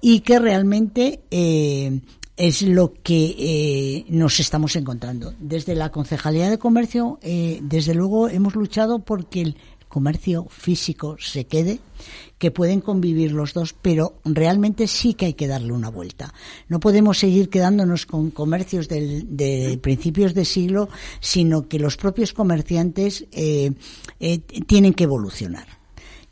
[0.00, 2.00] y que realmente eh,
[2.36, 5.34] es lo que eh, nos estamos encontrando.
[5.38, 9.56] Desde la Concejalía de Comercio, eh, desde luego, hemos luchado porque el
[9.88, 11.78] comercio físico se quede,
[12.38, 16.32] que pueden convivir los dos, pero realmente sí que hay que darle una vuelta.
[16.68, 20.88] No podemos seguir quedándonos con comercios del- de principios de siglo,
[21.20, 23.72] sino que los propios comerciantes eh,
[24.18, 25.81] eh, tienen que evolucionar.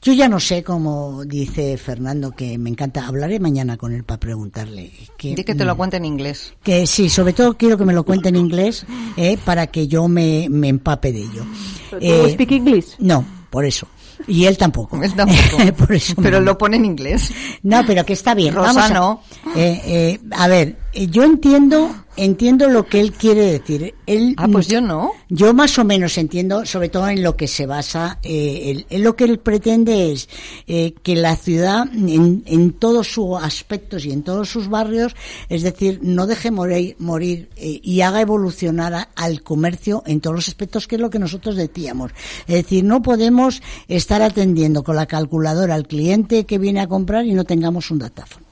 [0.03, 3.07] Yo ya no sé, como dice Fernando, que me encanta.
[3.07, 4.90] Hablaré mañana con él para preguntarle.
[5.18, 6.55] Que, Di que te lo cuente en inglés.
[6.62, 8.86] que sí, sobre todo quiero que me lo cuente en inglés
[9.18, 11.44] eh, para que yo me, me empape de ello.
[11.90, 12.96] ¿Tú Eh, speak English?
[12.98, 13.86] no, por eso.
[14.26, 14.98] Y él tampoco.
[15.03, 15.59] Él tampoco.
[15.78, 17.30] por eso Pero lo pone en inglés.
[17.62, 18.55] no, pero que está bien.
[18.55, 19.22] Rosa Vamos a, no.
[19.57, 23.95] Eh, eh, a ver, yo entiendo, entiendo lo que él quiere decir.
[24.07, 25.12] Él, Ah, pues yo no.
[25.28, 29.03] Yo más o menos entiendo, sobre todo en lo que se basa, eh, él- él
[29.03, 30.28] lo que él pretende es
[30.66, 35.14] eh, que la ciudad, en, en todos sus aspectos y en todos sus barrios,
[35.49, 40.34] es decir, no deje morir, morir eh, y haga evolucionar a- al comercio en todos
[40.34, 42.11] los aspectos, que es lo que nosotros decíamos.
[42.49, 47.26] Es decir, no podemos estar atendiendo con la calculadora al cliente que viene a comprar
[47.26, 48.49] y no tengamos un datáfono.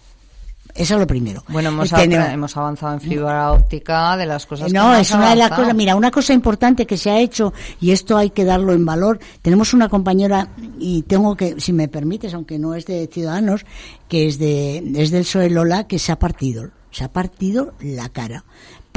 [0.74, 1.42] Eso es lo primero.
[1.48, 5.14] Bueno, hemos, Tenemos- hemos avanzado en fibra óptica de las cosas que no, hemos es
[5.14, 5.74] una de las cosas.
[5.74, 9.18] Mira, una cosa importante que se ha hecho, y esto hay que darlo en valor.
[9.42, 10.48] Tenemos una compañera,
[10.78, 13.66] y tengo que, si me permites, aunque no es de Ciudadanos,
[14.08, 18.08] que es, de, es del PSOE Lola, que se ha partido, se ha partido la
[18.08, 18.44] cara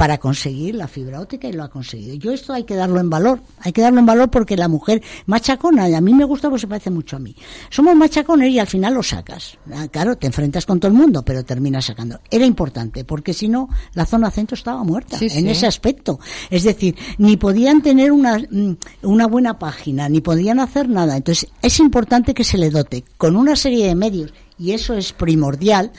[0.02, 2.16] para conseguir la fibra óptica y lo ha conseguido.
[2.16, 5.00] Yo esto hay que darlo en valor, hay que darlo en valor porque la mujer
[5.26, 7.36] machacona, y a mí me gusta porque se parece mucho a mí.
[7.70, 9.56] Somos machacones y al final lo sacas.
[9.72, 12.18] Ah, Claro, te enfrentas con todo el mundo, pero terminas sacando.
[12.32, 15.48] Era importante, porque si no, la zona centro estaba muerta Sí, en sí.
[15.50, 16.18] ese aspecto.
[16.50, 21.16] Es decir, ni podían tener una, mm, una buena página, ni podían hacer nada.
[21.16, 24.32] Entonces, es importante que se le dote con una serie de medios,
[24.62, 25.90] y eso es primordial,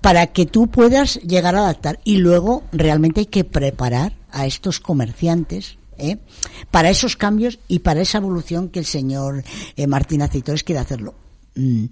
[0.00, 1.98] para que tú puedas llegar a adaptar.
[2.04, 5.78] Y luego, realmente hay que preparar a estos comerciantes.
[5.98, 6.18] ¿eh?
[6.70, 9.44] para esos cambios y para esa evolución que el señor
[9.76, 11.14] eh, Martín Aceitores quiere hacerlo.
[11.54, 11.84] Mm.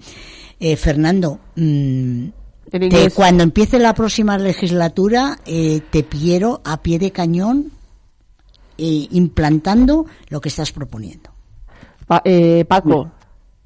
[0.59, 2.25] Eh, Fernando, mm,
[2.71, 7.71] te- cuando empiece la próxima legislatura, eh, te quiero a pie de cañón
[8.79, 11.31] eh, implantando lo que estás proponiendo.
[12.07, 13.11] Pa- eh, Paco,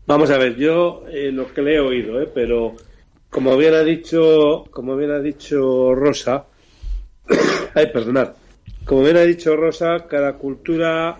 [0.06, 2.28] Vamos a ver, yo eh, lo que le he oído, ¿eh?
[2.32, 2.74] pero
[3.30, 6.44] como bien ha dicho, como bien ha dicho Rosa,
[7.74, 8.34] ay, perdonad,
[8.84, 11.16] como bien ha dicho Rosa, cada cultura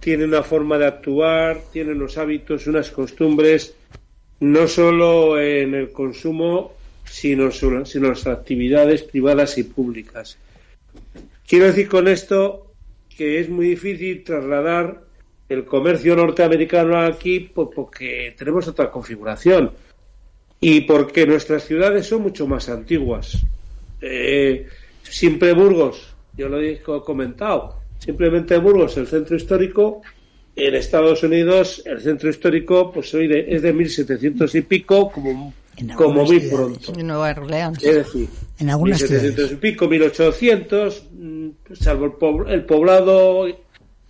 [0.00, 3.76] tiene una forma de actuar, tiene unos hábitos, unas costumbres,
[4.40, 6.72] no solo en el consumo,
[7.04, 10.38] sino, sino en las actividades privadas y públicas.
[11.46, 12.72] Quiero decir con esto
[13.16, 15.07] que es muy difícil trasladar
[15.48, 19.72] el comercio norteamericano aquí pues, porque tenemos otra configuración
[20.60, 23.38] y porque nuestras ciudades son mucho más antiguas.
[24.00, 24.66] Eh,
[25.02, 30.02] siempre Burgos, yo lo he comentado, simplemente Burgos, el centro histórico,
[30.54, 35.54] en Estados Unidos el centro histórico pues hoy de- es de 1700 y pico como,
[36.24, 36.52] muy ciudades.
[36.52, 36.92] pronto.
[37.00, 37.82] En Nueva Orleans.
[37.84, 38.28] Es decir,
[38.58, 43.46] En algunas 1700 y pico, 1800, mm, salvo el poblado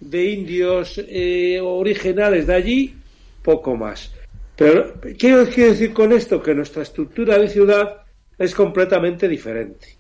[0.01, 2.95] de indios eh, originales de allí,
[3.43, 4.13] poco más.
[4.57, 6.43] Pero, ¿qué os quiero decir con esto?
[6.43, 8.03] Que nuestra estructura de ciudad
[8.39, 9.97] es completamente diferente.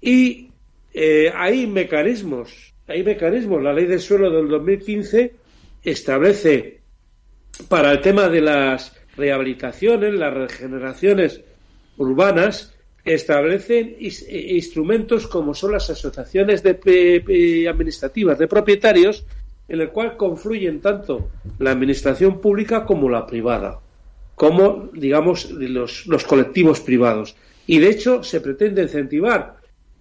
[0.00, 0.50] Y
[0.92, 3.62] eh, hay mecanismos, hay mecanismos.
[3.62, 5.34] La ley del suelo del 2015
[5.82, 6.80] establece
[7.68, 11.40] para el tema de las rehabilitaciones, las regeneraciones
[11.96, 12.71] urbanas,
[13.04, 19.24] establecen eh, instrumentos como son las asociaciones de, administrativas de propietarios,
[19.68, 23.80] en el cual confluyen tanto la administración pública como la privada,
[24.34, 27.36] como, digamos, los, los colectivos privados.
[27.66, 29.56] Y de hecho se pretende incentivar,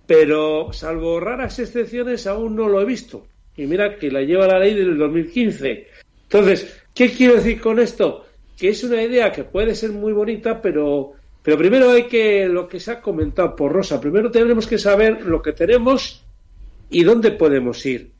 [0.06, 3.28] pero salvo raras excepciones aún no lo he visto.
[3.56, 5.88] Y mira que la lleva la ley del 2015.
[6.24, 8.26] Entonces, ¿qué quiero decir con esto?
[8.58, 11.14] Que es una idea que puede ser muy bonita, pero,
[11.44, 15.26] pero primero hay que, lo que se ha comentado por Rosa, primero tenemos que saber
[15.26, 16.24] lo que tenemos
[16.90, 18.12] y dónde podemos ir.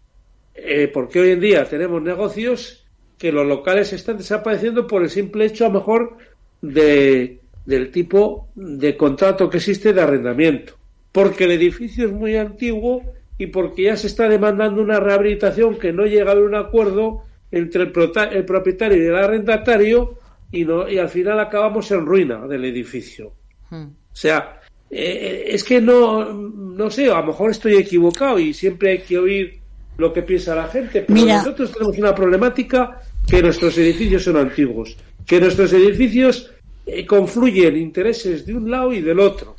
[0.56, 2.86] Eh, porque hoy en día tenemos negocios
[3.18, 6.18] que los locales están desapareciendo por el simple hecho, a lo mejor,
[6.62, 10.74] de, del tipo de contrato que existe de arrendamiento.
[11.12, 13.04] Porque el edificio es muy antiguo
[13.38, 17.24] y porque ya se está demandando una rehabilitación que no llega a haber un acuerdo
[17.52, 17.94] entre el,
[18.32, 20.18] el propietario y el arrendatario
[20.52, 23.34] y, no, y al final acabamos en ruina del edificio.
[23.70, 23.84] Hmm.
[23.84, 28.92] O sea, eh, es que no, no sé, a lo mejor estoy equivocado y siempre
[28.92, 29.60] hay que oír
[29.98, 31.38] lo que piensa la gente, pero Mira.
[31.38, 36.52] nosotros tenemos una problemática que nuestros edificios son antiguos, que nuestros edificios
[36.86, 39.56] eh, confluyen intereses de un lado y del otro,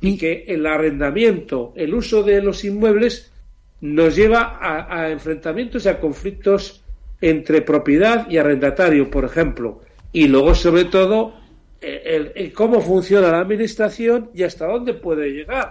[0.00, 3.32] y que el arrendamiento, el uso de los inmuebles
[3.80, 6.82] nos lleva a, a enfrentamientos y a conflictos
[7.20, 9.80] entre propiedad y arrendatario, por ejemplo,
[10.12, 11.34] y luego sobre todo
[11.80, 15.68] eh, el- el cómo funciona la administración y hasta dónde puede llegar.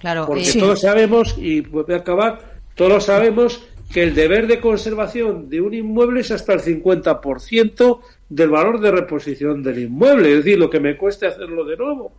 [0.00, 4.58] Claro, Porque eh, todos sabemos, y voy a acabar, todos sabemos que el deber de
[4.60, 10.36] conservación de un inmueble es hasta el 50% del valor de reposición del inmueble, es
[10.44, 12.12] decir, lo que me cueste hacerlo de nuevo.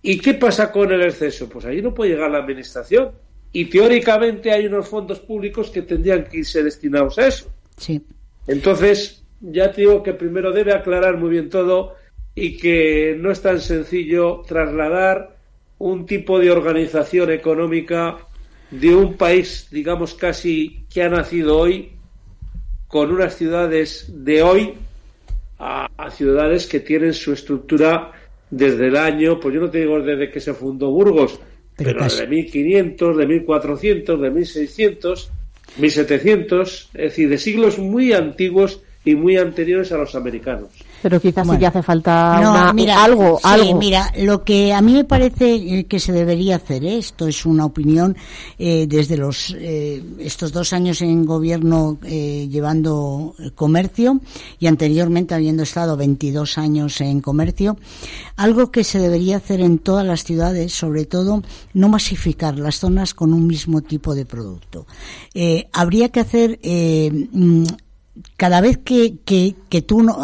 [0.00, 1.48] ¿Y qué pasa con el exceso?
[1.48, 3.10] Pues ahí no puede llegar la administración.
[3.52, 7.50] Y teóricamente hay unos fondos públicos que tendrían que irse destinados a eso.
[7.76, 8.02] Sí.
[8.46, 11.94] Entonces, ya te digo que primero debe aclarar muy bien todo
[12.34, 15.36] y que no es tan sencillo trasladar
[15.78, 18.16] un tipo de organización económica
[18.70, 21.92] de un país, digamos casi que ha nacido hoy,
[22.88, 24.74] con unas ciudades de hoy
[25.58, 28.12] a, a ciudades que tienen su estructura
[28.50, 31.40] desde el año, pues yo no te digo desde que se fundó Burgos,
[31.76, 32.22] Pero pero, casi.
[32.22, 35.30] de 1500, de 1400, de 1600,
[35.76, 40.68] 1700, es decir, de siglos muy antiguos y muy anteriores a los americanos.
[41.02, 43.78] Pero quizás sí que hace falta No, una- mira, algo, sí, algo.
[43.78, 46.96] mira, lo que a mí me parece eh, que se debería hacer, ¿eh?
[46.96, 48.16] esto es una opinión
[48.58, 54.20] eh, desde los eh, estos dos años en gobierno eh, llevando comercio
[54.58, 57.76] y anteriormente habiendo estado 22 años en comercio,
[58.36, 61.42] algo que se debería hacer en todas las ciudades, sobre todo
[61.74, 64.86] no masificar las zonas con un mismo tipo de producto.
[65.34, 67.64] Eh, habría que hacer eh, mm,
[68.36, 70.16] cada vez que, que, que tú no,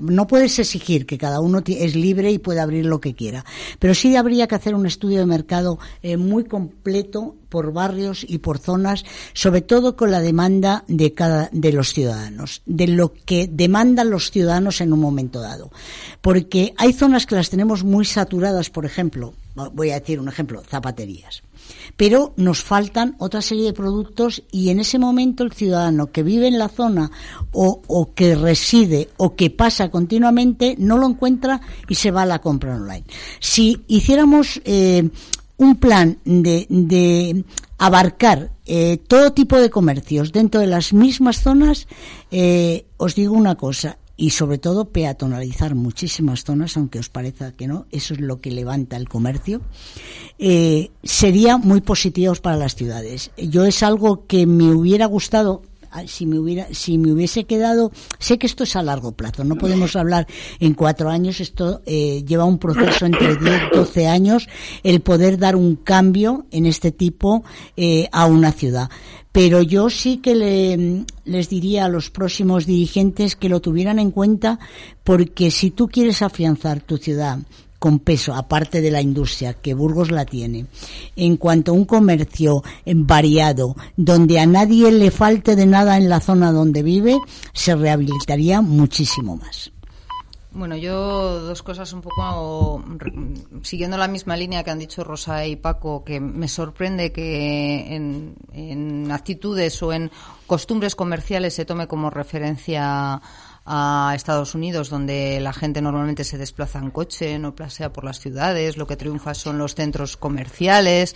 [0.00, 3.44] no puedes exigir que cada uno es libre y puede abrir lo que quiera,
[3.78, 8.38] pero sí habría que hacer un estudio de mercado eh, muy completo por barrios y
[8.38, 13.48] por zonas, sobre todo con la demanda de cada de los ciudadanos, de lo que
[13.50, 15.70] demandan los ciudadanos en un momento dado,
[16.20, 19.34] porque hay zonas que las tenemos muy saturadas, por ejemplo,
[19.72, 21.42] voy a decir un ejemplo, zapaterías
[21.96, 26.48] pero nos faltan otra serie de productos y en ese momento el ciudadano que vive
[26.48, 27.10] en la zona
[27.52, 32.26] o, o que reside o que pasa continuamente no lo encuentra y se va a
[32.26, 33.04] la compra online.
[33.40, 35.08] Si hiciéramos eh,
[35.58, 37.44] un plan de, de
[37.78, 41.86] abarcar eh, todo tipo de comercios dentro de las mismas zonas,
[42.30, 47.66] eh, os digo una cosa, y sobre todo peatonalizar muchísimas zonas, aunque os parezca que
[47.66, 49.60] no, eso es lo que levanta el comercio,
[50.38, 53.30] eh, sería muy positivo para las ciudades.
[53.36, 57.92] Yo es algo que me hubiera gustado ah, si me hubiera si me hubiese quedado
[58.18, 60.26] sé que esto es a largo plazo no podemos hablar
[60.60, 64.48] en cuatro años esto eh, lleva un proceso entre 10 12 años
[64.82, 67.44] el poder dar un cambio en este tipo
[67.76, 68.90] eh, a una ciudad
[69.36, 74.10] pero yo sí que le- les diría a los próximos dirigentes que lo tuvieran en
[74.10, 74.58] cuenta
[75.04, 77.40] porque si tú quieres afianzar tu ciudad
[77.78, 80.64] con peso, aparte de la industria, que Burgos la tiene,
[81.16, 86.20] en cuanto a un comercio variado, donde a nadie le falte de nada en la
[86.20, 87.18] zona donde vive,
[87.52, 89.70] se rehabilitaría muchísimo más.
[90.58, 93.12] Bueno, yo dos cosas un poco re-
[93.62, 98.34] siguiendo la misma línea que han dicho Rosa y Paco, que me sorprende que en,
[98.54, 100.10] en actitudes o en
[100.46, 103.20] costumbres comerciales se tome como referencia
[103.66, 108.18] a Estados Unidos, donde la gente normalmente se desplaza en coche, no pasea por las
[108.18, 111.14] ciudades, lo que triunfa son los centros comerciales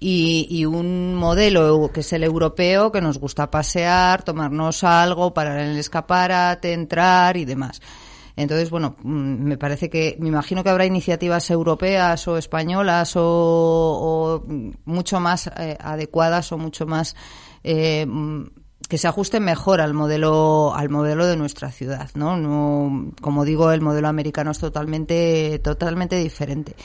[0.00, 5.58] y, y un modelo que es el europeo, que nos gusta pasear, tomarnos algo, parar
[5.58, 7.82] en el escaparate, entrar y demás.
[8.38, 14.44] Entonces, bueno, mm, me parece que, me imagino que habrá iniciativas europeas o españolas o,
[14.84, 17.16] mucho más eh, adecuadas o mucho más
[17.64, 18.44] eh, mm,
[18.88, 22.36] que se ajusten mejor al modelo al modelo de nuestra ciudad, ¿no?
[22.36, 26.76] No, como digo, el modelo americano es totalmente totalmente diferente.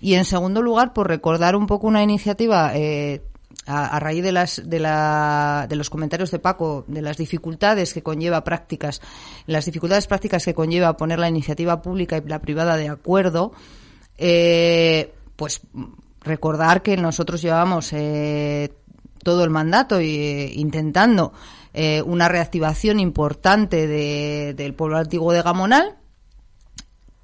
[0.00, 3.22] Y en segundo lugar, por recordar un poco una iniciativa eh,
[3.68, 8.02] a, raíz de las de, la, de los comentarios de Paco de las dificultades que
[8.02, 9.00] conlleva prácticas
[9.46, 13.52] las dificultades prácticas que conlleva poner la iniciativa pública y la privada de acuerdo
[14.16, 15.60] eh, pues
[16.22, 18.72] recordar que nosotros llevamos eh,
[19.22, 21.32] todo el mandato eh, intentando
[21.74, 25.96] eh, una reactivación importante de- del pueblo antiguo de Gamonal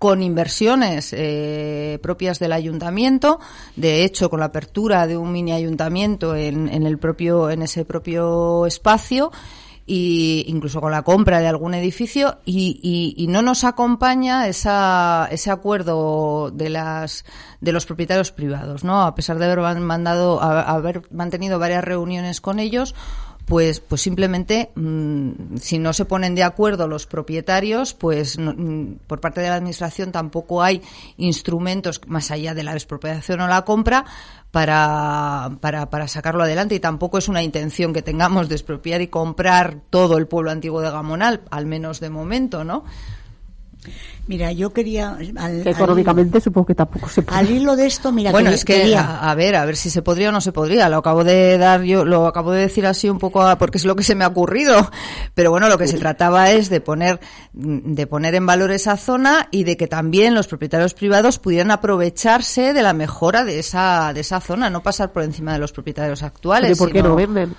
[0.04, 3.40] con inversiones eh, propias del ayuntamiento,
[3.74, 7.86] de hecho con la apertura de un mini ayuntamiento en, en el propio en ese
[7.86, 9.32] propio espacio
[9.86, 16.50] y incluso con la compra de algún edificio y, no nos acompaña esa, ese acuerdo
[16.50, 17.24] de las
[17.62, 19.06] de los propietarios privados, ¿no?
[19.06, 22.94] A pesar de haber man- mandado haber mantenido varias reuniones con ellos,
[23.46, 29.00] pues pues simplemente mm, si no se ponen de acuerdo los propietarios pues no- mm,
[29.06, 30.80] por parte de la administración tampoco hay
[31.18, 34.04] instrumentos más allá de la expropiación o la compra
[34.50, 39.08] para, para, para sacarlo adelante y tampoco es una intención que tengamos de expropiar y
[39.08, 42.84] comprar todo el pueblo antiguo de Gamonal, al menos de momento, ¿no?
[44.26, 45.10] Mira, yo quería...
[45.36, 47.38] al- Que al- económicamente supongo que tampoco se puede.
[47.38, 49.76] Al hilo de esto, mira, bueno, quería- es que quería- a, a ver, a ver
[49.76, 50.88] si se podría o no se podría.
[50.88, 53.84] Lo acabo de dar yo, lo acabo de decir así un poco a- porque es
[53.84, 54.90] lo que se me ha ocurrido.
[55.34, 57.20] Pero bueno, lo que se trataba es de poner
[57.52, 62.72] de poner en valor esa zona y de que también los propietarios privados pudieran aprovecharse
[62.72, 66.22] de la mejora de esa de esa zona, no pasar por encima de los propietarios
[66.22, 66.72] actuales.
[66.72, 67.54] ¿Y por qué sino- no venden?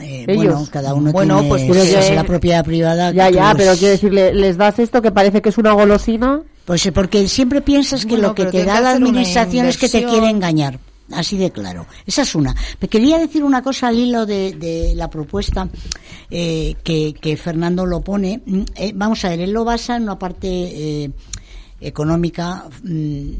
[0.00, 0.36] Eh, ellos.
[0.36, 3.12] bueno, cada uno Bueno, tiene pues, pues, eh, la propiedad privada.
[3.12, 6.42] Ya, ya, pero quiero decirle, les das esto que parece que es una golosina.
[6.64, 9.88] Pues porque siempre piensas que Bueno, lo que te da que la administración es que
[9.88, 10.78] te quiere engañar.
[11.12, 11.86] Así de claro.
[12.06, 12.54] Esa es una.
[12.80, 15.68] Me quería decir una cosa al hilo de, de la propuesta
[16.30, 18.40] eh, que, que Fernando lo pone.
[18.44, 21.10] Mm, eh, vamos a ver, él lo basa en una parte eh,
[21.80, 23.30] económica mm,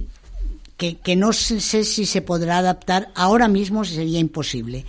[0.91, 4.85] que, no sé si se podrá adaptar ahora mismo sería imposible.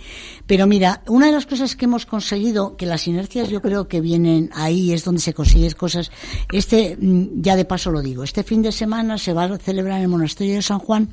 [0.46, 4.00] Pero mira, una de las cosas que hemos conseguido, que las inercias yo creo que
[4.00, 6.10] vienen ahí, es donde se consiguen cosas.
[6.52, 9.98] Este, mm, ya de paso lo digo, este fin de semana se va a celebrar
[9.98, 11.08] en el Monasterio de San Juan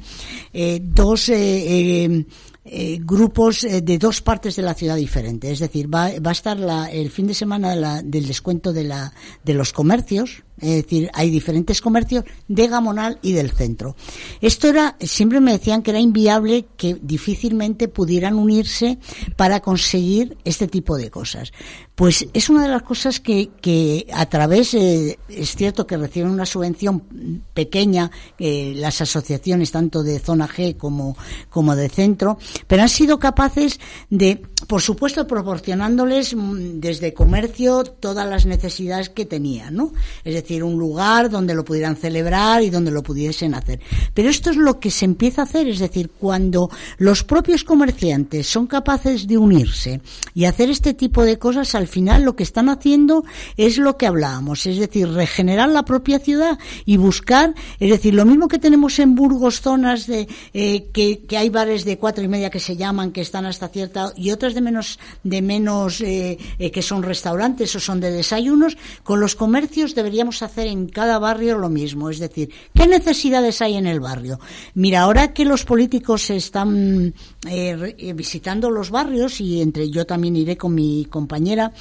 [0.54, 2.26] eh, dos eh, eh,
[2.64, 5.52] eh, grupos eh, de dos partes de la ciudad diferentes.
[5.52, 9.14] Es decir, va, va a estar la, el fin de semana del descuento de, la,
[9.44, 13.96] de los comercios, es decir, hay diferentes comercios de Gamonal y del centro.
[14.42, 19.00] Esto era, siempre me decían que era inviable, que difícilmente pudieran unirse
[19.36, 21.52] para conseguir este tipo de cosas.
[21.96, 26.32] Pues es una de las cosas que, que a través, eh, es cierto que reciben
[26.32, 31.16] una subvención pequeña, eh, las asociaciones tanto de zona G como,
[31.50, 32.38] como de centro,
[32.68, 39.26] pero han sido capaces de, por supuesto, proporcionándoles mm, desde comercio todas las necesidades que
[39.26, 39.94] tenían, ¿no?
[40.24, 43.80] Es decir, un lugar donde lo pudieran celebrar y donde lo pudiesen hacer.
[44.14, 48.48] Pero esto es lo que se empieza a hacer, es decir, cuando los propios comerciantes
[48.48, 50.02] son capaces de unirse
[50.34, 53.24] y hacer este tipo de cosas, al final lo que están haciendo
[53.58, 58.26] es lo que hablábamos, es decir, regenerar la propia ciudad y buscar, es decir, lo
[58.26, 62.50] mismo que tenemos en Burgos zonas de eh, que, hay bares de cuatro y media
[62.50, 66.72] que se llaman, que están hasta cierta, y otras de menos, de menos, eh, eh,
[66.72, 71.58] que son restaurantes o son de desayunos, con los comercios deberíamos hacer en cada barrio
[71.58, 72.10] lo mismo.
[72.10, 74.40] Es decir, ¿qué necesidades hay en el barrio?
[74.76, 77.14] Mira, ahora que los políticos están
[77.48, 81.74] eh, visitando los barrios, y entre yo también iré con mi compañera,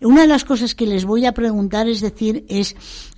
[0.00, 2.76] una de las cosas que les voy a preguntar es decir, es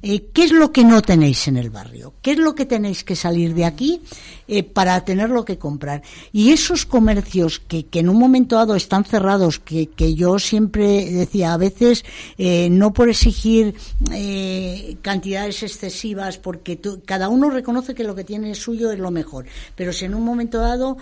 [0.09, 2.14] eh, ¿qué es lo que no tenéis en el barrio?
[2.22, 4.00] ¿Qué es lo que tenéis que salir de aquí
[4.46, 6.02] eh, para tener lo que comprar?
[6.30, 11.11] Y esos comercios que, que en un momento dado están cerrados, que, que yo siempre
[11.11, 12.04] decía, a veces
[12.38, 13.74] eh, no por exigir
[15.02, 19.92] cantidades excesivas, porque cada uno reconoce que lo que tiene suyo es lo mejor, pero
[19.92, 20.96] si en un momento dado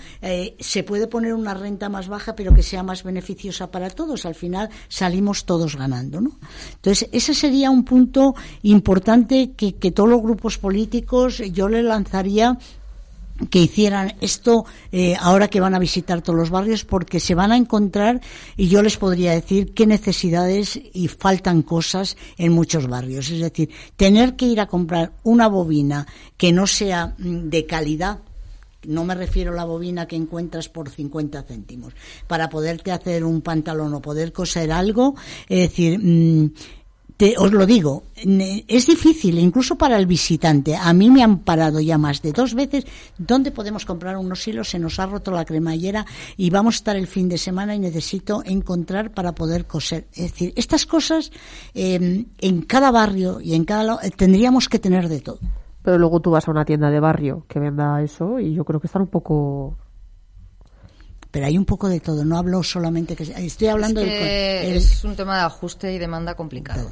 [0.59, 4.35] se puede poner una renta más baja, pero que sea más beneficiosa para todos, al
[4.35, 6.39] final salimos todos ganando, ¿no?
[6.77, 12.59] Entonces, ese sería un punto importante que, que todos los grupos políticos yo le lanzaría
[13.51, 17.51] que hicieran esto eh, ahora que van a visitar todos los barrios porque se van
[17.51, 18.21] a encontrar
[18.57, 23.31] y yo les podría decir qué necesidades y faltan cosas en muchos barrios.
[23.31, 28.19] Es decir, tener que ir a comprar una bobina que no sea mm, de calidad
[28.87, 31.95] no me refiero a la bobina que encuentras por 50 céntimos,
[32.27, 35.15] para poderte hacer un pantalón o poder coser algo,
[35.49, 36.53] es decir, mm,
[37.17, 40.75] te- os lo digo, ne- es difícil, incluso para el visitante.
[40.77, 42.85] A mí me han parado ya más de dos veces.
[43.19, 44.71] ¿Dónde podemos comprar unos hilos?
[44.71, 46.05] Se nos ha roto la cremallera
[46.37, 50.07] y vamos a estar el fin de semana y necesito encontrar para poder coser.
[50.13, 51.31] Es decir, estas cosas
[51.75, 55.39] eh, en cada barrio y en cada lado eh, tendríamos que tener de todo.
[55.83, 58.81] Pero luego tú vas a una tienda de barrio que venda eso y yo creo
[58.81, 59.77] que están un poco...
[61.31, 62.25] Pero hay un poco de todo.
[62.25, 65.43] No hablo solamente que estoy hablando Es del que co- el- es un tema de
[65.43, 66.91] ajuste y demanda complicado.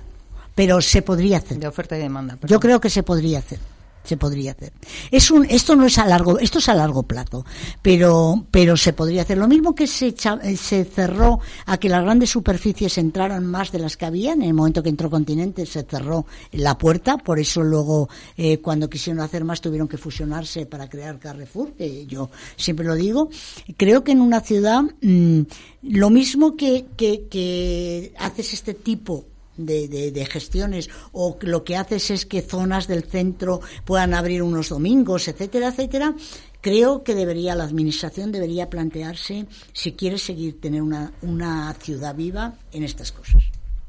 [0.55, 1.59] Pero se podría hacer.
[1.59, 2.39] De oferta y demanda.
[2.47, 3.59] Yo creo que se podría hacer.
[4.05, 4.73] Se podría hacer.
[5.13, 7.47] Es un, esto no es a largo, esto es a largo plazo,
[7.83, 9.39] pero, pero se podría hacer.
[9.39, 13.79] Lo mismo que se, eh, se cerró a que las grandes superficies entraran más de
[13.79, 14.43] las que habían.
[14.43, 18.91] En el momento que entró Continente se cerró la puerta, por eso luego eh, cuando
[18.91, 23.31] quisieron hacer más tuvieron que fusionarse para crear Carrefour, que yo siempre lo digo.
[23.77, 25.43] Creo que en una ciudad mm,
[25.83, 29.27] lo mismo que, que, que haces este tipo
[29.57, 34.43] de, de- de gestiones o lo que haces es que zonas del centro puedan abrir
[34.43, 36.15] unos domingos, etcétera, etcétera,
[36.61, 42.55] creo que debería la administración debería plantearse si quiere seguir tener una, una ciudad viva
[42.73, 43.43] en estas cosas.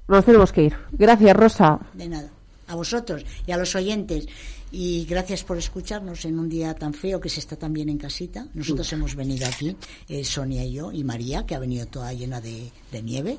[0.07, 0.73] Nos tenemos que ir.
[0.91, 1.79] Gracias, Rosa.
[1.93, 2.29] De nada.
[2.67, 4.25] A vosotros y a los oyentes.
[4.71, 7.97] Y gracias por escucharnos en un día tan feo que se está tan bien en
[7.99, 8.47] casita.
[8.55, 9.77] Nosotros hemos venido aquí,
[10.09, 13.37] eh, Sonia y yo, y María, que ha venido toda llena de, de nieve,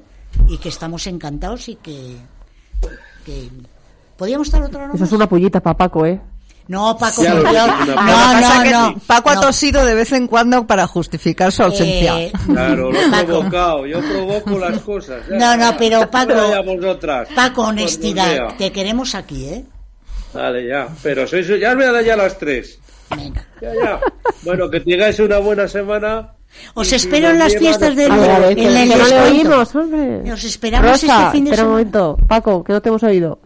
[0.49, 2.17] y que estamos encantados y que,
[3.25, 3.49] que
[4.17, 5.09] podíamos estar otra hora Eso más?
[5.09, 6.21] es una pullita para Paco, ¿eh?
[6.67, 8.95] No, Paco, no, no, que no.
[9.07, 9.41] Paco ha no.
[9.43, 12.19] tosido de vez en cuando para justificar su ausencia.
[12.23, 13.27] Eh, Claro, lo he Paco.
[13.27, 13.87] provocado.
[13.87, 15.21] Yo provoco las cosas.
[15.29, 16.33] Ya, No, no, pero Paco-.
[17.35, 18.57] Paco, Cuando honestidad, vea.
[18.57, 19.65] te queremos aquí, ¿eh?
[20.33, 20.89] Vale, ya.
[21.03, 22.79] Pero sois, ya me dan ya las tres.
[23.15, 23.47] Venga.
[23.61, 24.01] Ya, ya.
[24.43, 26.33] Bueno, que tengáis una buena semana.
[26.75, 30.33] Os Y espero en las fiestas del en el no le oímos, hombre.
[30.33, 31.71] Os esperamos Rosa, este fin de espera un semana.
[31.71, 32.19] momento.
[32.27, 33.39] Paco, que no te hemos oído.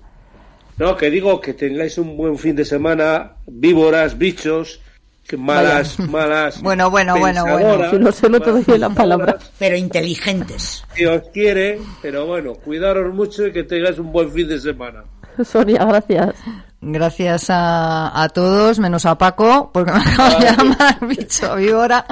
[0.78, 3.32] No, que digo que tengáis un buen fin de semana.
[3.46, 4.80] Víboras, bichos,
[5.26, 6.62] que malas, malas.
[6.62, 7.90] Bueno, bueno, bueno, bueno.
[7.90, 9.36] Si no se lo te doy malas la palabra.
[9.58, 10.84] Pero inteligentes.
[10.94, 15.04] Que os quiere, pero bueno, cuidaros mucho y que tengáis un buen fin de semana.
[15.44, 16.34] Sonia, gracias.
[16.80, 22.06] Gracias a, a todos, menos a Paco, porque me acaba de llamar bicho víbora.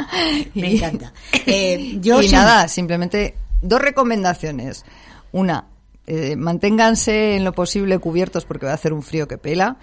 [0.55, 1.13] Me Y- encanta.
[1.47, 4.85] Eh, yo y sí- nada, simplemente dos recomendaciones.
[5.33, 5.67] Una,
[6.09, 9.77] eh, manténganse en lo posible cubiertos porque va a hacer un frío que pela.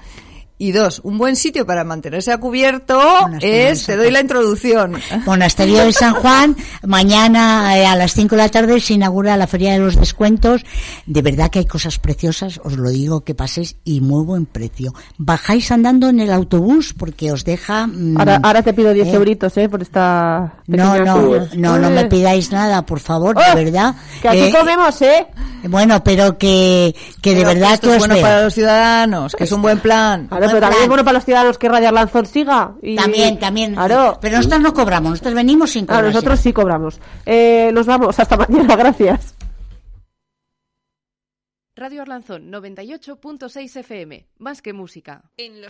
[0.63, 4.95] Y dos, un buen sitio para mantenerse a cubierto Monasterio es, te doy la introducción.
[5.25, 9.45] Monasterio de San Juan, mañana eh, a las 5 de la tarde se inaugura la
[9.45, 10.63] Feria de los Descuentos.
[11.05, 14.93] De verdad que hay cosas preciosas, os lo digo que paséis y muy buen precio.
[15.17, 17.85] Bajáis andando en el autobús porque os deja...
[17.87, 19.67] mm, Ahora, ahora te pido 10 eh, euritos, ¿eh?
[19.67, 20.53] Por esta.
[20.67, 23.55] No, no, no, no me Eh, pidáis nada, por favor, ¡Oh!
[23.57, 23.95] de verdad.
[24.21, 25.27] Que aquí Eh, comemos, ¿eh?
[25.67, 29.43] Bueno, pero que, que de verdad esto que es os bueno para los ciudadanos, que
[29.45, 30.27] es un buen plan.
[30.53, 30.83] Pero también plan.
[30.83, 32.75] es bueno para los ciudadanos que Radio Lanzón siga.
[32.81, 32.95] Y...
[32.95, 33.73] También, también.
[33.73, 34.17] Claro.
[34.21, 36.05] Pero nosotros no cobramos, nosotros venimos sin Ah, cobrar.
[36.05, 36.99] nosotros sí cobramos.
[37.25, 38.19] Eh, nos vamos.
[38.19, 38.75] Hasta mañana.
[38.75, 39.35] Gracias.
[41.75, 44.27] Radio Arlanzón 98.6 FM.
[44.37, 45.23] Más que música.
[45.37, 45.61] En los